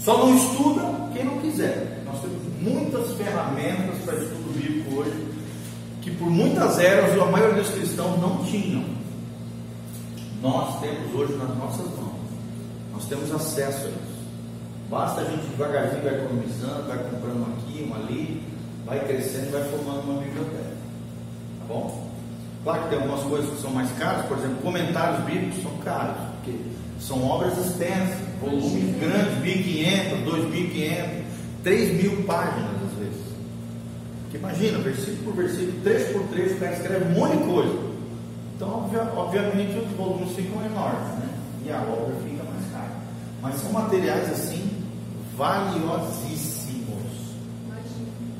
Só 0.00 0.18
não 0.18 0.36
estuda 0.36 0.82
quem 1.14 1.24
não 1.24 1.38
quiser. 1.38 1.95
Ferramentas 3.46 4.02
para 4.04 4.14
estudo 4.16 4.52
bíblico 4.58 5.00
hoje 5.00 5.26
que 6.02 6.10
por 6.12 6.30
muitas 6.30 6.78
eras 6.78 7.20
a 7.20 7.24
maioria 7.26 7.62
dos 7.62 7.72
cristãos 7.72 8.20
não 8.20 8.44
tinham. 8.44 8.84
Nós 10.42 10.80
temos 10.80 11.14
hoje 11.14 11.34
nas 11.34 11.56
nossas 11.56 11.86
mãos. 11.86 12.14
Nós 12.92 13.04
temos 13.06 13.30
acesso 13.32 13.86
a 13.86 13.90
isso. 13.90 14.16
Basta 14.88 15.20
a 15.20 15.24
gente 15.24 15.46
devagarzinho 15.48 16.02
vai 16.02 16.14
economizando, 16.14 16.88
vai 16.88 16.98
comprando 16.98 17.46
aqui, 17.58 17.90
um 17.90 17.94
ali, 17.94 18.42
vai 18.84 19.00
crescendo 19.00 19.48
e 19.48 19.50
vai 19.50 19.64
formando 19.64 20.02
uma 20.04 20.22
biblioteca. 20.22 20.76
Tá 21.58 21.64
bom? 21.68 22.08
Claro 22.62 22.82
que 22.82 22.88
tem 22.88 22.98
algumas 22.98 23.22
coisas 23.22 23.50
que 23.50 23.60
são 23.60 23.70
mais 23.70 23.90
caras, 23.98 24.26
por 24.26 24.38
exemplo, 24.38 24.56
comentários 24.62 25.24
bíblicos 25.24 25.62
são 25.62 25.72
caros, 25.78 26.16
porque 26.36 26.56
são 27.00 27.24
obras 27.28 27.58
extensas, 27.58 28.16
volumes 28.40 28.96
grandes, 29.00 29.38
1.500, 29.42 30.24
2.500, 30.24 31.26
3.000 31.64 32.26
páginas. 32.26 32.75
Porque 34.26 34.38
imagina, 34.38 34.78
versículo 34.78 35.24
por 35.24 35.34
versículo, 35.36 35.80
trecho 35.82 36.12
por 36.12 36.22
trecho, 36.28 36.54
o 36.56 36.58
cara 36.58 36.72
escreve 36.72 37.04
um 37.04 37.18
monte 37.18 37.36
de 37.36 37.44
coisa. 37.44 37.78
Então, 38.56 38.84
obvia, 38.84 39.02
obviamente, 39.14 39.78
os 39.78 39.96
volumes 39.96 40.34
ficam 40.34 40.64
enormes, 40.64 41.08
né? 41.20 41.28
E 41.64 41.70
a 41.70 41.78
obra 41.82 42.14
fica 42.24 42.42
mais 42.42 42.72
cara. 42.72 42.96
Mas 43.40 43.54
são 43.56 43.70
materiais 43.70 44.28
assim, 44.30 44.68
valiosíssimos. 45.36 46.96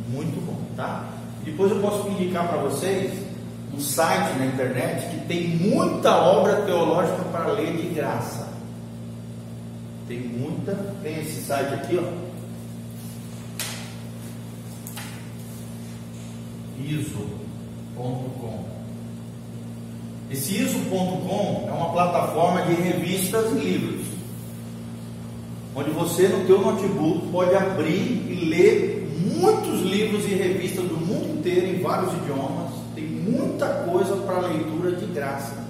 Muito 0.08 0.44
bom, 0.44 0.58
tá? 0.74 1.08
Depois 1.44 1.70
eu 1.70 1.80
posso 1.80 2.08
indicar 2.08 2.48
para 2.48 2.58
vocês 2.58 3.12
um 3.72 3.78
site 3.78 4.38
na 4.38 4.46
internet 4.46 5.06
que 5.10 5.26
tem 5.26 5.48
muita 5.48 6.16
obra 6.16 6.62
teológica 6.62 7.22
para 7.30 7.52
ler 7.52 7.76
de 7.76 7.94
graça. 7.94 8.48
Tem 10.08 10.18
muita, 10.18 10.74
tem 11.02 11.20
esse 11.20 11.42
site 11.42 11.74
aqui, 11.74 11.98
ó. 11.98 12.25
iso.com. 16.84 18.64
Esse 20.30 20.60
iso.com 20.60 21.68
é 21.68 21.72
uma 21.72 21.90
plataforma 21.92 22.62
de 22.62 22.74
revistas 22.74 23.52
e 23.52 23.58
livros, 23.58 24.06
onde 25.74 25.90
você 25.90 26.26
no 26.28 26.44
teu 26.46 26.60
notebook 26.60 27.28
pode 27.30 27.54
abrir 27.54 28.26
e 28.28 28.44
ler 28.48 29.08
muitos 29.36 29.82
livros 29.82 30.24
e 30.24 30.34
revistas 30.34 30.84
do 30.84 30.96
mundo 30.96 31.38
inteiro 31.38 31.66
em 31.66 31.80
vários 31.80 32.12
idiomas. 32.14 32.72
Tem 32.94 33.04
muita 33.04 33.66
coisa 33.66 34.16
para 34.16 34.48
leitura 34.48 34.92
de 34.92 35.06
graça. 35.06 35.64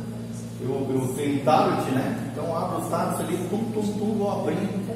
Eu, 0.60 0.86
eu 0.90 1.14
tenho 1.14 1.44
tablet, 1.44 1.90
né? 1.90 2.30
Então 2.32 2.56
abro 2.56 2.86
o 2.86 2.90
tablet 2.90 3.28
ali, 3.28 3.38
tum, 3.50 3.58
tum, 3.72 3.82
tum, 3.82 4.14
vou 4.18 4.30
abrindo. 4.40 4.86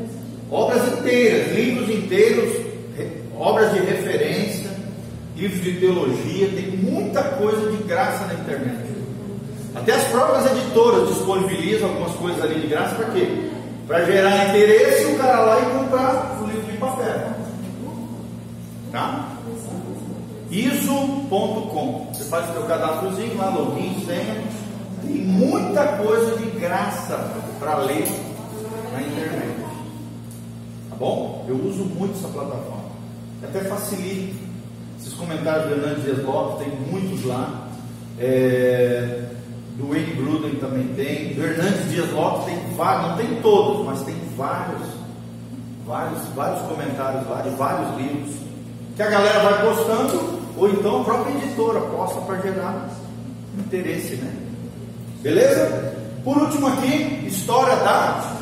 Obras 0.51 0.99
inteiras, 0.99 1.55
livros 1.55 1.89
inteiros, 1.89 2.71
obras 3.39 3.73
de 3.73 3.81
referência, 3.81 4.50
livros 5.41 5.63
de 5.63 5.73
teologia, 5.81 6.49
tem 6.49 6.71
muita 6.77 7.23
coisa 7.23 7.71
de 7.71 7.83
graça 7.85 8.27
na 8.27 8.35
internet. 8.35 8.91
Até 9.75 9.95
as 9.95 10.05
próprias 10.09 10.53
editoras 10.53 11.09
disponibilizam 11.09 11.89
algumas 11.89 12.13
coisas 12.13 12.43
ali 12.43 12.61
de 12.61 12.67
graça 12.67 12.95
para 12.95 13.07
quê? 13.07 13.51
Para 13.87 14.05
gerar 14.05 14.49
interesse 14.49 15.07
o 15.07 15.17
cara 15.17 15.41
lá 15.41 15.61
e 15.61 15.79
comprar 15.79 16.39
o 16.43 16.47
livro 16.47 16.71
de 16.71 16.77
papel. 16.77 17.41
Tá? 18.93 19.31
iso.com. 20.51 22.11
Você 22.13 22.25
faz 22.25 22.51
o 22.51 22.53
seu 22.53 22.63
cadastrozinho 22.65 23.37
lá, 23.37 23.51
login, 23.51 24.05
senha. 24.05 24.43
Tem 25.03 25.17
muita 25.17 25.87
coisa 25.99 26.37
de 26.37 26.51
graça 26.59 27.17
para 27.59 27.77
ler 27.79 28.07
na 28.93 29.01
internet. 29.01 29.57
Tá 30.91 30.97
bom? 30.97 31.47
Eu 31.49 31.55
uso 31.55 31.85
muito 31.85 32.19
essa 32.19 32.29
plataforma. 32.29 32.91
Até 33.43 33.61
facilita. 33.61 34.50
Esses 35.01 35.15
comentários 35.15 35.67
do 35.67 35.75
Hernandes 35.75 36.05
Dias 36.05 36.25
Lopes, 36.25 36.67
tem 36.67 36.77
muitos 36.77 37.25
lá. 37.25 37.69
É, 38.19 39.25
do 39.79 39.89
Wayne 39.89 40.13
Gruden 40.13 40.57
também 40.57 40.89
tem. 40.89 41.33
Do 41.35 41.43
Hernandes 41.43 41.91
Dias 41.91 42.11
Lopes 42.13 42.45
tem 42.45 42.77
vários, 42.77 43.09
não 43.09 43.17
tem 43.17 43.41
todos, 43.41 43.87
mas 43.87 44.03
tem 44.03 44.15
vários, 44.37 44.83
vários, 45.87 46.19
vários 46.35 46.61
comentários 46.69 47.27
lá 47.29 47.41
de 47.41 47.51
vários 47.51 47.97
livros. 47.97 48.35
Que 48.95 49.03
a 49.03 49.09
galera 49.09 49.41
vai 49.41 49.67
postando, 49.67 50.41
ou 50.57 50.69
então 50.69 51.01
a 51.01 51.05
própria 51.05 51.35
editora 51.35 51.81
posta 51.81 52.21
para 52.21 52.43
gerar 52.43 52.91
interesse, 53.59 54.17
né? 54.17 54.33
Beleza? 55.23 55.95
Por 56.23 56.37
último 56.37 56.67
aqui, 56.67 57.27
história 57.27 57.77
da 57.77 58.37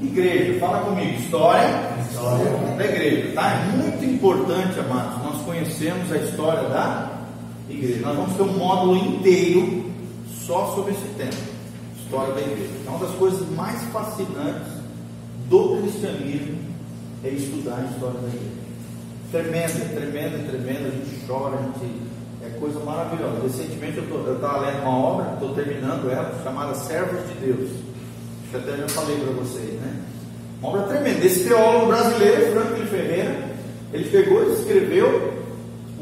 igreja. 0.00 0.58
Fala 0.58 0.80
comigo, 0.80 1.20
história, 1.20 1.68
história. 2.10 2.44
da 2.76 2.84
igreja. 2.84 3.32
Tá? 3.34 3.52
É 3.52 3.76
muito 3.76 4.04
importante, 4.04 4.78
amados, 4.80 5.23
conhecemos 5.54 6.10
a 6.10 6.16
história 6.16 6.68
da 6.68 7.10
igreja. 7.70 8.00
Nós 8.00 8.16
vamos 8.16 8.36
ter 8.36 8.42
um 8.42 8.58
módulo 8.58 8.96
inteiro 8.96 9.84
só 10.44 10.74
sobre 10.74 10.92
esse 10.92 11.06
tema, 11.16 11.30
história 12.02 12.34
da 12.34 12.40
igreja. 12.40 12.70
É 12.84 12.90
uma 12.90 12.98
das 12.98 13.14
coisas 13.14 13.48
mais 13.50 13.80
fascinantes 13.84 14.72
do 15.48 15.78
cristianismo 15.78 16.58
é 17.22 17.28
estudar 17.28 17.76
a 17.76 17.84
história 17.84 18.20
da 18.20 18.28
igreja. 18.28 18.64
Tremenda, 19.30 19.94
tremenda, 19.94 20.38
tremenda. 20.50 20.88
A 20.88 20.90
gente 20.90 21.26
chora, 21.26 21.56
a 21.56 21.62
gente 21.62 22.02
É 22.42 22.48
coisa 22.58 22.78
maravilhosa. 22.80 23.40
Recentemente 23.42 23.96
eu 23.98 24.34
estava 24.34 24.66
lendo 24.66 24.82
uma 24.82 24.98
obra, 24.98 25.32
estou 25.34 25.54
terminando 25.54 26.10
ela, 26.10 26.38
chamada 26.42 26.74
Servos 26.74 27.26
de 27.28 27.46
Deus. 27.46 27.70
Que 28.50 28.56
até 28.56 28.76
já 28.76 28.88
falei 28.88 29.16
para 29.16 29.32
vocês, 29.32 29.80
né? 29.80 30.00
Uma 30.60 30.68
obra 30.70 30.82
tremenda. 30.82 31.24
Esse 31.24 31.48
teólogo 31.48 31.86
brasileiro, 31.86 32.52
Franklin 32.52 32.86
Ferreira, 32.86 33.50
ele 33.92 34.10
pegou 34.10 34.50
e 34.50 34.52
escreveu 34.52 35.33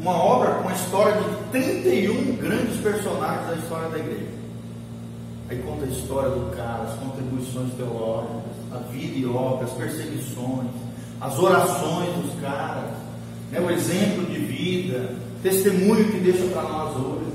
uma 0.02 0.16
obra 0.16 0.54
com 0.54 0.68
a 0.68 0.72
história 0.72 1.14
de 1.14 1.50
31 1.52 2.36
grandes 2.36 2.76
personagens 2.80 3.46
da 3.46 3.54
história 3.54 3.88
da 3.88 3.98
igreja. 4.00 4.32
Aí 5.48 5.58
conta 5.58 5.84
a 5.84 5.88
história 5.88 6.30
do 6.30 6.56
cara, 6.56 6.82
as 6.82 6.98
contribuições 6.98 7.72
teológicas, 7.74 8.52
a 8.72 8.78
vida 8.90 9.16
e 9.16 9.26
obra, 9.26 9.64
as 9.64 9.72
perseguições, 9.74 10.70
as 11.20 11.38
orações 11.38 12.16
dos 12.16 12.40
caras, 12.40 12.90
né, 13.52 13.60
o 13.60 13.70
exemplo 13.70 14.26
de 14.26 14.40
vida, 14.40 15.14
testemunho 15.40 16.10
que 16.10 16.18
deixa 16.18 16.44
para 16.46 16.62
nós 16.62 16.96
hoje. 16.96 17.30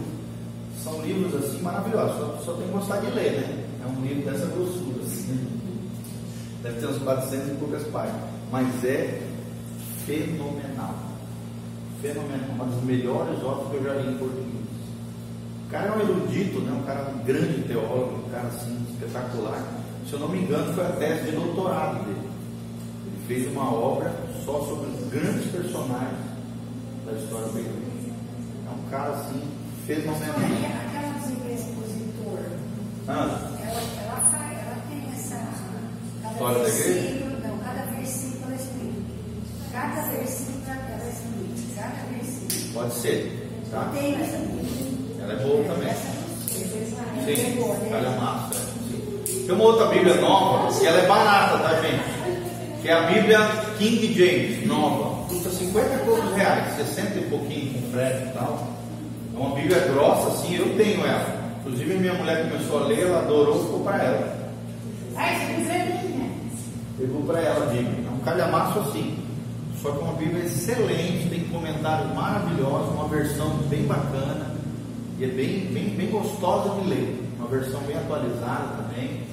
São 0.83 1.01
livros 1.01 1.35
assim 1.35 1.61
maravilhosos, 1.61 2.17
só, 2.17 2.41
só 2.45 2.53
tem 2.53 2.67
que 2.67 2.73
gostar 2.73 2.97
de 2.97 3.11
ler, 3.11 3.31
né? 3.31 3.65
É 3.81 3.87
um 3.87 4.01
livro 4.05 4.29
dessa 4.29 4.45
grossura, 4.45 5.03
assim. 5.03 5.47
Deve 6.61 6.81
ter 6.81 6.87
uns 6.87 6.97
400 6.97 7.47
e 7.47 7.51
poucas 7.51 7.83
páginas, 7.83 8.21
mas 8.51 8.83
é 8.83 9.21
fenomenal. 10.05 11.06
Fenomenal, 12.01 12.49
uma 12.53 12.65
das 12.65 12.83
melhores 12.83 13.43
obras 13.43 13.69
que 13.69 13.75
eu 13.77 13.83
já 13.83 13.93
li 13.93 14.13
em 14.13 14.17
português. 14.17 14.67
O 15.67 15.69
cara 15.69 15.87
é 15.87 15.97
um 15.97 15.99
erudito, 16.01 16.59
né? 16.61 16.71
um 16.71 16.85
cara 16.85 17.09
um 17.09 17.25
grande 17.25 17.61
teólogo, 17.67 18.23
um 18.25 18.29
cara 18.29 18.47
assim, 18.47 18.85
espetacular. 18.91 19.61
Se 20.07 20.13
eu 20.13 20.19
não 20.19 20.29
me 20.29 20.39
engano, 20.39 20.73
foi 20.73 20.85
a 20.85 20.91
tese 20.91 21.25
de 21.25 21.31
doutorado 21.31 22.05
dele. 22.05 22.29
Ele 23.05 23.27
fez 23.27 23.51
uma 23.51 23.69
obra 23.73 24.13
só 24.45 24.59
sobre 24.61 24.89
os 24.91 25.09
grandes 25.09 25.51
personagens 25.51 26.27
da 27.05 27.11
história 27.13 27.47
igreja. 27.49 28.13
É 28.65 28.69
um 28.69 28.89
cara 28.89 29.11
assim, 29.11 29.41
fenomenal. 29.85 30.35
Aquela 30.87 31.13
música 31.19 31.49
expositor, 31.51 32.39
ah. 33.09 33.51
ela, 33.61 33.81
ela, 34.01 34.53
ela 34.53 34.77
tem 34.89 35.03
essa. 35.13 35.35
História 36.31 36.63
da 36.63 36.69
igreja? 36.69 37.25
Não, 37.43 37.57
cada 37.57 37.85
versículo 37.91 38.43
ela 38.45 38.55
explica. 38.55 39.01
Cada 39.73 40.01
versículo 40.03 40.63
ela 40.67 41.09
explica. 41.09 41.57
Cada 41.75 41.97
ser. 43.07 43.31
Tá? 43.71 43.89
Tem 43.93 44.15
essa 44.15 44.37
Ela 45.21 45.33
é 45.33 45.35
boa 45.43 45.63
também. 45.63 45.93
Sim, 45.93 47.31
é 47.31 47.91
ela 47.91 48.13
é 48.13 48.19
massa. 48.19 48.67
Tem 49.25 49.55
uma 49.55 49.63
outra 49.63 49.87
Bíblia 49.87 50.15
nova, 50.15 50.69
e 50.81 50.85
ela 50.85 50.99
é 50.99 51.07
barata, 51.07 51.57
tá, 51.59 51.81
gente? 51.81 52.81
Que 52.81 52.89
é 52.89 52.93
a 52.93 53.01
Bíblia 53.01 53.39
King 53.77 54.13
James, 54.13 54.67
nova. 54.67 55.25
Custa 55.27 55.49
50 55.49 55.93
e 55.93 55.97
poucos 56.05 56.35
reais, 56.35 56.75
60 56.75 57.19
e 57.19 57.21
pouquinho 57.23 57.73
com 57.73 57.91
frete 57.91 58.29
e 58.29 58.31
tal. 58.33 58.67
É 59.33 59.39
uma 59.39 59.55
Bíblia 59.55 59.79
grossa, 59.79 60.27
assim, 60.29 60.55
eu 60.55 60.75
tenho 60.77 61.05
ela. 61.05 61.37
Inclusive, 61.59 61.95
minha 61.95 62.13
mulher 62.13 62.49
começou 62.49 62.83
a 62.83 62.87
ler, 62.87 63.07
ela 63.07 63.19
adorou, 63.19 63.63
ficou 63.63 63.79
para 63.81 64.03
ela. 64.03 64.51
Ah, 65.15 65.33
isso 65.33 65.71
é 65.71 66.03
minha. 66.03 66.29
Pegou 66.97 67.21
para 67.23 67.39
ela 67.39 67.65
Bíblia. 67.67 68.05
É 68.07 68.13
um 68.13 68.19
calhamaço 68.19 68.79
assim. 68.79 69.26
Só 69.81 69.91
que 69.91 69.97
é 69.97 70.01
uma 70.01 70.13
Bíblia 70.13 70.43
excelente, 70.43 71.29
tem 71.29 71.43
comentários 71.49 72.13
maravilhosos, 72.13 72.93
uma 72.93 73.07
versão 73.07 73.49
bem 73.69 73.83
bacana 73.83 74.55
e 75.19 75.23
é 75.23 75.27
bem, 75.27 75.71
bem, 75.71 75.89
bem 75.89 76.09
gostosa 76.09 76.81
de 76.81 76.89
ler. 76.89 77.23
Uma 77.37 77.47
versão 77.47 77.79
bem 77.81 77.95
atualizada 77.95 78.83
também 78.83 79.27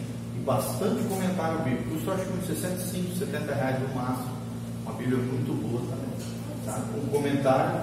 bastante 0.44 1.02
comentário 1.04 1.58
bíblico. 1.60 1.90
Custa 1.90 2.12
acho 2.12 2.24
que 2.24 2.38
uns 2.38 2.46
65, 2.46 3.16
70 3.16 3.54
reais 3.54 3.80
no 3.80 3.94
máximo. 3.94 4.34
Uma 4.84 4.94
Bíblia 4.94 5.18
muito 5.18 5.52
boa 5.54 5.80
também. 5.80 6.04
Tá? 6.66 6.80
Um 6.96 7.06
comentário, 7.08 7.80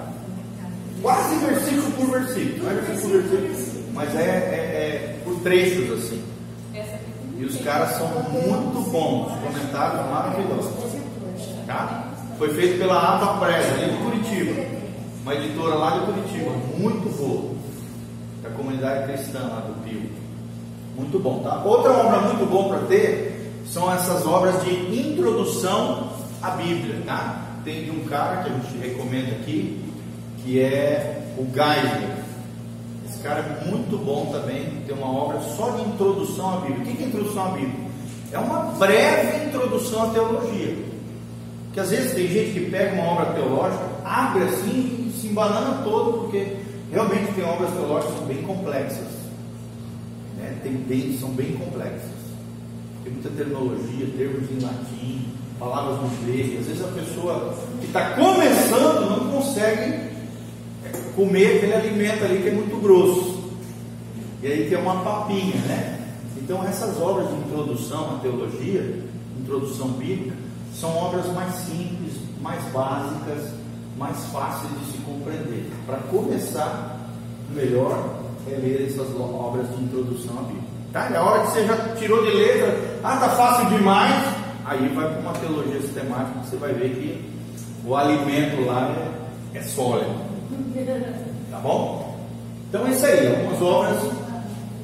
quase 1.02 1.36
versículo 1.36 1.92
por 1.92 2.10
versículo. 2.10 2.64
Não 2.64 2.70
é 2.70 2.74
versículo 2.74 3.22
por 3.22 3.38
versículo, 3.38 3.84
mas 3.92 4.14
é, 4.14 4.20
é, 4.20 4.24
é 4.24 5.20
por 5.24 5.40
trechos 5.40 5.90
assim. 5.92 6.24
E 7.38 7.44
os 7.44 7.56
caras 7.62 7.96
são 7.96 8.06
muito 8.30 8.90
bons, 8.90 9.32
comentários 9.40 10.10
maravilhosos. 10.10 10.72
Tá? 11.66 12.01
Foi 12.42 12.52
feito 12.54 12.76
pela 12.76 12.98
Ava 12.98 13.38
Presa, 13.38 13.72
ali 13.74 13.92
de 13.92 13.98
Curitiba. 13.98 14.66
Uma 15.22 15.34
editora 15.36 15.76
lá 15.76 15.90
de 15.90 16.06
Curitiba, 16.06 16.50
muito 16.76 17.16
boa. 17.16 17.54
Da 18.42 18.50
comunidade 18.50 19.12
cristã 19.12 19.38
lá 19.42 19.60
do 19.60 19.80
Pio. 19.84 20.10
Muito 20.96 21.20
bom, 21.20 21.38
tá? 21.38 21.62
Outra 21.64 21.92
obra 21.92 22.18
muito 22.22 22.44
boa 22.50 22.68
para 22.70 22.88
ter 22.88 23.62
são 23.70 23.94
essas 23.94 24.26
obras 24.26 24.60
de 24.64 24.72
introdução 24.72 26.08
à 26.42 26.50
Bíblia, 26.50 26.96
tá? 27.06 27.60
Tem 27.64 27.88
um 27.92 28.04
cara 28.06 28.42
que 28.42 28.50
a 28.50 28.54
gente 28.54 28.88
recomenda 28.88 29.36
aqui, 29.36 29.80
que 30.42 30.58
é 30.58 31.22
o 31.38 31.44
Geisler. 31.44 32.24
Esse 33.08 33.20
cara 33.20 33.38
é 33.38 33.70
muito 33.70 33.96
bom 34.04 34.32
também, 34.32 34.82
tem 34.84 34.96
uma 34.96 35.16
obra 35.16 35.40
só 35.56 35.70
de 35.70 35.82
introdução 35.82 36.54
à 36.54 36.56
Bíblia. 36.62 36.92
O 36.92 36.96
que 36.96 37.04
é 37.04 37.06
introdução 37.06 37.46
à 37.46 37.50
Bíblia? 37.50 37.86
É 38.32 38.38
uma 38.40 38.58
breve 38.80 39.46
introdução 39.46 40.10
à 40.10 40.12
teologia. 40.12 40.91
Que 41.72 41.80
às 41.80 41.90
vezes 41.90 42.12
tem 42.12 42.28
gente 42.28 42.52
que 42.52 42.70
pega 42.70 42.94
uma 42.94 43.04
obra 43.04 43.26
teológica, 43.32 43.84
abre 44.04 44.44
assim 44.44 45.08
e 45.08 45.20
se 45.20 45.28
embanana 45.28 45.82
todo, 45.82 46.20
porque 46.20 46.56
realmente 46.90 47.32
tem 47.34 47.44
obras 47.44 47.70
teológicas 47.70 48.20
bem 48.26 48.42
complexas 48.42 49.22
né, 50.42 50.58
tem 50.62 50.72
bem, 50.72 51.16
são 51.18 51.30
bem 51.30 51.52
complexas. 51.52 52.10
Tem 53.04 53.12
muita 53.12 53.30
terminologia, 53.30 54.06
termos 54.16 54.50
em 54.50 54.64
latim, 54.64 55.28
palavras 55.58 56.00
no 56.02 56.08
grego. 56.24 56.58
Às 56.58 56.66
vezes 56.66 56.84
a 56.84 56.88
pessoa 56.88 57.54
que 57.80 57.86
está 57.86 58.10
começando 58.10 59.08
não 59.08 59.30
consegue 59.30 59.92
é, 60.84 60.92
comer 61.14 61.56
aquele 61.56 61.74
alimento 61.74 62.24
ali 62.24 62.42
que 62.42 62.48
é 62.48 62.52
muito 62.52 62.76
grosso. 62.80 63.42
E 64.42 64.46
aí 64.46 64.68
tem 64.68 64.78
uma 64.78 65.02
papinha, 65.02 65.56
né? 65.66 66.00
Então 66.36 66.64
essas 66.64 67.00
obras 67.00 67.28
de 67.28 67.36
introdução 67.36 68.16
à 68.16 68.18
teologia, 68.18 69.04
introdução 69.40 69.88
bíblica, 69.88 70.34
são 70.78 70.96
obras 70.96 71.26
mais 71.32 71.54
simples, 71.54 72.14
mais 72.40 72.62
básicas, 72.72 73.50
mais 73.96 74.16
fáceis 74.26 74.72
de 74.80 74.92
se 74.92 74.98
compreender. 74.98 75.70
Para 75.86 75.98
começar, 76.10 76.98
melhor 77.50 78.22
é 78.48 78.56
ler 78.56 78.86
essas 78.88 79.08
obras 79.18 79.68
de 79.76 79.84
introdução 79.84 80.38
à 80.38 80.42
Bíblia. 80.42 80.62
Tá? 80.92 81.08
E 81.10 81.16
a 81.16 81.22
hora 81.22 81.42
que 81.42 81.50
você 81.52 81.66
já 81.66 81.76
tirou 81.96 82.24
de 82.24 82.32
letra, 82.32 82.76
ah, 83.04 83.16
tá 83.16 83.28
fácil 83.30 83.66
demais, 83.66 84.34
aí 84.64 84.88
vai 84.88 85.08
para 85.08 85.20
uma 85.20 85.32
teologia 85.32 85.80
sistemática, 85.80 86.40
você 86.44 86.56
vai 86.56 86.72
ver 86.72 86.90
que 86.90 87.32
o 87.86 87.96
alimento 87.96 88.66
lá 88.66 88.90
é, 89.54 89.58
é 89.58 89.62
sólido. 89.62 90.14
Tá 91.50 91.58
bom? 91.58 92.18
Então 92.68 92.86
é 92.86 92.90
isso 92.90 93.06
aí, 93.06 93.28
algumas 93.28 93.62
obras 93.62 93.98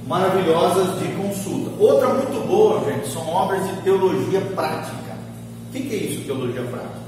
maravilhosas 0.07 0.99
de 1.01 1.09
consulta. 1.15 1.71
Outra 1.79 2.09
muito 2.09 2.47
boa, 2.47 2.85
gente, 2.85 3.09
são 3.09 3.29
obras 3.29 3.67
de 3.67 3.83
teologia 3.83 4.41
prática. 4.55 4.98
O 5.69 5.73
que, 5.73 5.81
que 5.83 5.95
é 5.95 5.99
isso, 5.99 6.25
teologia 6.25 6.63
prática? 6.63 6.99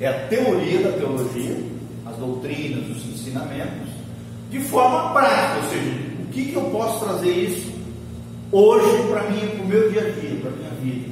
É 0.00 0.08
a 0.08 0.26
teoria 0.28 0.80
da 0.80 0.92
teologia, 0.92 1.56
as 2.06 2.16
doutrinas, 2.16 2.96
os 2.96 3.06
ensinamentos, 3.06 3.88
de 4.50 4.60
forma 4.60 5.12
prática, 5.12 5.64
ou 5.64 5.70
seja, 5.70 5.90
o 6.22 6.26
que, 6.32 6.44
que 6.46 6.56
eu 6.56 6.64
posso 6.70 7.04
trazer 7.04 7.30
isso 7.30 7.70
hoje 8.52 9.08
para 9.08 9.30
mim, 9.30 9.46
para 9.48 9.64
o 9.64 9.68
meu 9.68 9.90
dia 9.90 10.00
a 10.00 10.10
dia, 10.10 10.40
para 10.40 10.50
a 10.50 10.54
minha 10.54 10.70
vida. 10.82 11.10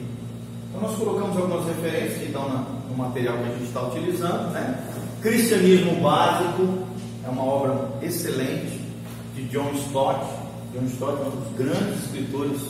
Então 0.69 0.81
nós 0.81 0.99
colocamos 0.99 1.37
algumas 1.37 1.67
referências 1.67 2.19
que 2.19 2.27
estão 2.27 2.49
no 2.89 2.97
material 2.97 3.37
que 3.39 3.45
a 3.45 3.53
gente 3.53 3.65
está 3.65 3.87
utilizando, 3.87 4.51
né? 4.53 4.85
Cristianismo 5.23 6.01
Básico 6.01 6.79
é 7.25 7.29
uma 7.29 7.45
obra 7.45 7.89
excelente 8.03 8.81
de 9.35 9.45
John 9.45 9.71
Stott. 9.75 10.25
John 10.75 10.85
Stott 10.87 11.23
é 11.23 11.27
um 11.27 11.31
dos 11.31 11.57
grandes 11.57 12.05
escritores 12.05 12.61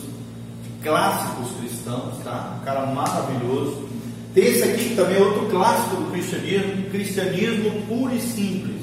clássicos 0.83 1.51
cristãos, 1.59 2.17
tá? 2.23 2.57
Um 2.61 2.65
cara 2.65 2.85
maravilhoso. 2.87 3.89
Esse 4.35 4.63
aqui 4.63 4.95
também 4.95 5.17
é 5.17 5.19
outro 5.19 5.47
clássico 5.47 5.95
do 5.95 6.11
cristianismo, 6.11 6.89
cristianismo 6.91 7.71
puro 7.87 8.15
e 8.15 8.21
simples 8.21 8.79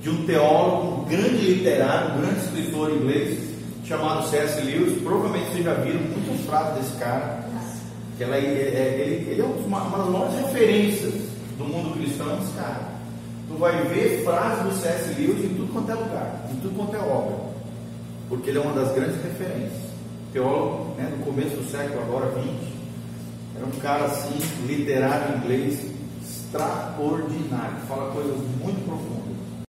de 0.00 0.08
um 0.08 0.24
teólogo, 0.24 1.02
um 1.02 1.04
grande 1.04 1.52
literário, 1.52 2.14
um 2.14 2.20
grande 2.20 2.38
escritor 2.38 2.90
inglês, 2.92 3.40
chamado 3.84 4.28
C.S. 4.28 4.60
Lewis. 4.60 5.02
Provavelmente 5.02 5.50
vocês 5.50 5.64
já 5.64 5.74
viram 5.74 6.00
muitas 6.00 6.46
frases 6.46 6.78
desse 6.78 6.96
cara. 6.96 7.48
Ela, 8.20 8.36
é, 8.36 8.40
é, 8.40 9.00
ele, 9.00 9.30
ele 9.30 9.40
é 9.40 9.44
uma, 9.44 9.82
uma 9.82 9.98
das 9.98 10.08
maiores 10.08 10.34
referências 10.46 11.14
do 11.56 11.64
mundo 11.64 11.98
cristão, 11.98 12.38
esse 12.40 12.52
cara. 12.52 12.98
Tu 13.48 13.54
vai 13.54 13.82
ver 13.84 14.22
frases 14.24 14.64
do 14.64 14.80
C.S. 14.80 15.20
Lewis 15.20 15.44
em 15.44 15.54
tudo 15.54 15.72
quanto 15.72 15.90
é 15.90 15.94
lugar, 15.94 16.48
em 16.52 16.56
tudo 16.56 16.76
quanto 16.76 16.94
é 16.94 16.98
obra. 16.98 17.36
Porque 18.28 18.50
ele 18.50 18.58
é 18.58 18.62
uma 18.62 18.74
das 18.74 18.94
grandes 18.94 19.16
referências. 19.22 19.88
Teólogo 20.32 20.94
né, 20.96 21.12
no 21.16 21.24
começo 21.24 21.56
do 21.56 21.68
século, 21.68 22.00
agora 22.00 22.26
20. 22.26 22.77
Era 23.58 23.66
um 23.66 23.80
cara 23.80 24.04
assim, 24.04 24.38
literário 24.68 25.36
inglês, 25.38 25.80
extraordinário. 26.22 27.76
Fala 27.88 28.12
coisas 28.12 28.36
muito 28.62 28.84
profundas. 28.86 29.27